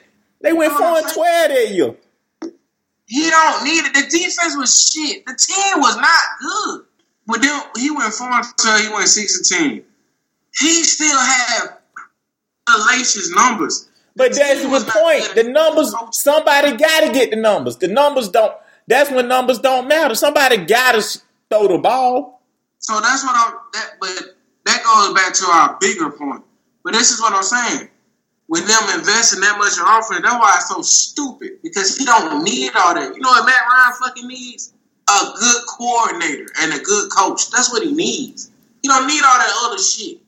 [0.45, 1.95] They went four and twelve that year.
[3.07, 3.93] He don't need it.
[3.95, 5.25] The defense was shit.
[5.25, 6.85] The team was not good.
[7.25, 9.83] But then he went four until he went six and ten.
[10.59, 11.77] He still had
[12.69, 13.89] hellacious numbers.
[14.15, 15.33] But that's the was not point.
[15.33, 15.95] The numbers.
[16.11, 17.77] Somebody got to get the numbers.
[17.77, 18.53] The numbers don't.
[18.85, 20.13] That's when numbers don't matter.
[20.13, 22.43] Somebody got to throw the ball.
[22.77, 23.55] So that's what I'm.
[23.73, 24.35] That, but
[24.65, 26.43] that goes back to our bigger point.
[26.83, 27.89] But this is what I'm saying.
[28.47, 31.61] With them investing that much in offense, that's why it's so stupid.
[31.63, 33.15] Because he don't need all that.
[33.15, 34.73] You know what Matt Ryan fucking needs?
[35.09, 37.49] A good coordinator and a good coach.
[37.49, 38.51] That's what he needs.
[38.81, 40.21] He don't need all that other shit.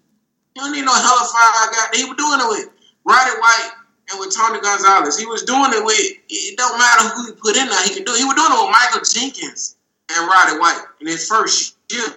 [0.54, 1.98] He don't need no hellified guy.
[1.98, 2.70] He was doing it with
[3.06, 3.72] Roddy White
[4.10, 5.18] and with Tony Gonzalez.
[5.18, 6.18] He was doing it with.
[6.30, 7.84] It don't matter who he put in there.
[7.84, 8.14] He can do.
[8.14, 8.18] it.
[8.18, 9.76] He was doing it with Michael Jenkins
[10.10, 12.08] and Roddy White in his first year.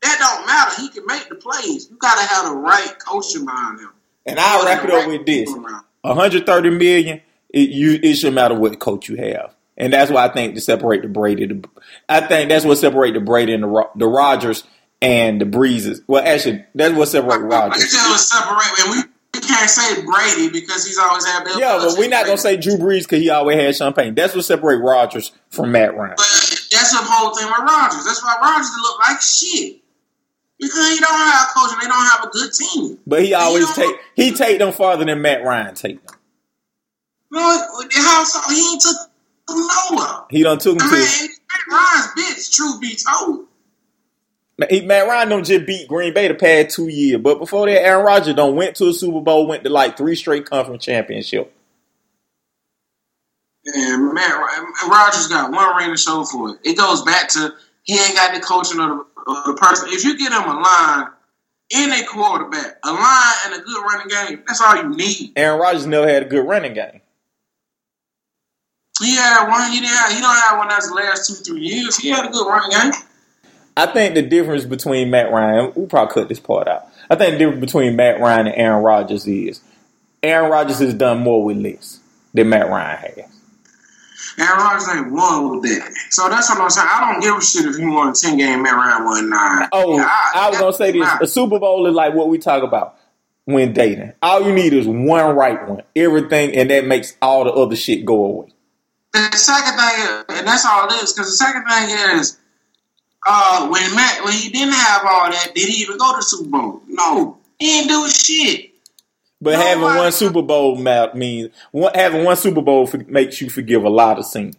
[0.00, 0.80] That don't matter.
[0.80, 1.88] He can make the plays.
[1.90, 3.92] You gotta have the right coaching behind him.
[4.26, 5.50] And I'll wrap it up with this:
[6.02, 7.20] 130 million.
[7.50, 10.60] It, you, it shouldn't matter what coach you have, and that's why I think to
[10.60, 11.46] separate the Brady.
[11.46, 11.68] The,
[12.08, 14.64] I think that's what separate the Brady and the the Rodgers
[15.02, 16.00] and the Breezes.
[16.06, 17.82] Well, actually, that's what separate It Rodgers.
[17.82, 21.58] just was separate, and we, can't say Brady because he's always had Bill.
[21.58, 24.14] Yeah, but we're not gonna say Drew Brees because he always had champagne.
[24.14, 26.14] That's what separate Rodgers from Matt Ryan.
[26.16, 26.26] But
[26.70, 28.04] that's the whole thing with Rodgers.
[28.04, 29.81] That's why Rodgers look like shit
[30.62, 32.98] because he don't have a coach and they don't have a good team.
[33.04, 36.16] But he always You take he take them farther than Matt Ryan take them.
[37.32, 38.40] No, how so?
[38.54, 38.96] He ain't took
[39.48, 40.24] them nowhere.
[40.30, 41.22] He done took them I mean, to.
[41.24, 42.52] and Matt Ryan's bitch.
[42.52, 43.46] Truth be told.
[44.70, 47.82] He, Matt Ryan don't just beat Green Bay the past two years, but before that,
[47.84, 51.52] Aaron Rodgers don't went to a Super Bowl, went to like three straight conference championship.
[53.64, 56.60] And Matt Ro- Rodgers got one ring to show for it.
[56.64, 59.88] It goes back to he ain't got the coaching of the, the person.
[59.90, 61.08] If you get him a line
[61.74, 65.32] and a quarterback, a line and a good running game, that's all you need.
[65.36, 67.00] Aaron Rodgers never had a good running game.
[69.00, 69.70] He had one.
[69.72, 69.96] He didn't.
[69.96, 71.96] Have, he don't have one that's the last two three years.
[71.96, 72.92] He had a good running game.
[73.76, 76.86] I think the difference between Matt Ryan, we'll probably cut this part out.
[77.08, 79.60] I think the difference between Matt Ryan and Aaron Rodgers is
[80.22, 81.98] Aaron Rodgers has done more with less
[82.34, 83.31] than Matt Ryan has.
[84.38, 85.92] Aaron Rodgers ain't won with that.
[86.10, 86.88] So that's what I'm saying.
[86.90, 89.68] I don't give a shit if he won a 10 game, Matt Ryan won nine.
[89.72, 91.18] Oh, Yeah, I was gonna say this: nah.
[91.20, 92.96] a Super Bowl is like what we talk about
[93.44, 94.12] when dating.
[94.22, 98.04] All you need is one right one, everything, and that makes all the other shit
[98.04, 98.52] go away.
[99.12, 102.38] The second thing is, and that's all it is, because the second thing is,
[103.28, 106.48] uh, when Matt, when he didn't have all that, did he even go to Super
[106.48, 106.82] Bowl?
[106.86, 108.71] No, he didn't do shit.
[109.42, 113.50] But having one Super Bowl map means one, having one Super Bowl for, makes you
[113.50, 114.56] forgive a lot of sins.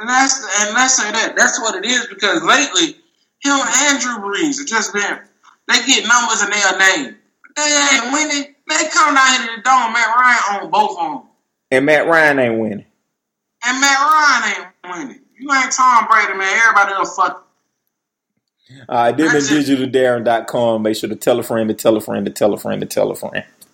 [0.00, 2.96] And that's and let's say that that's what it is because lately
[3.40, 5.20] him and Drew Brees have just been
[5.68, 7.16] they get numbers in their name.
[7.56, 7.62] They
[7.94, 8.54] ain't winning.
[8.68, 9.92] They come down here to the dome.
[9.92, 11.22] Matt Ryan on both of them,
[11.70, 12.86] And Matt Ryan ain't winning.
[13.64, 15.20] and Matt Ryan ain't winning.
[15.38, 16.58] You ain't Tom Brady, man.
[16.62, 17.46] Everybody else fuck.
[18.88, 19.66] All right, That's it.
[19.66, 20.82] digitaldarren.com.
[20.82, 22.86] Make sure to tell a friend, to tell a friend, to tell a friend, to
[22.86, 23.44] tell a friend.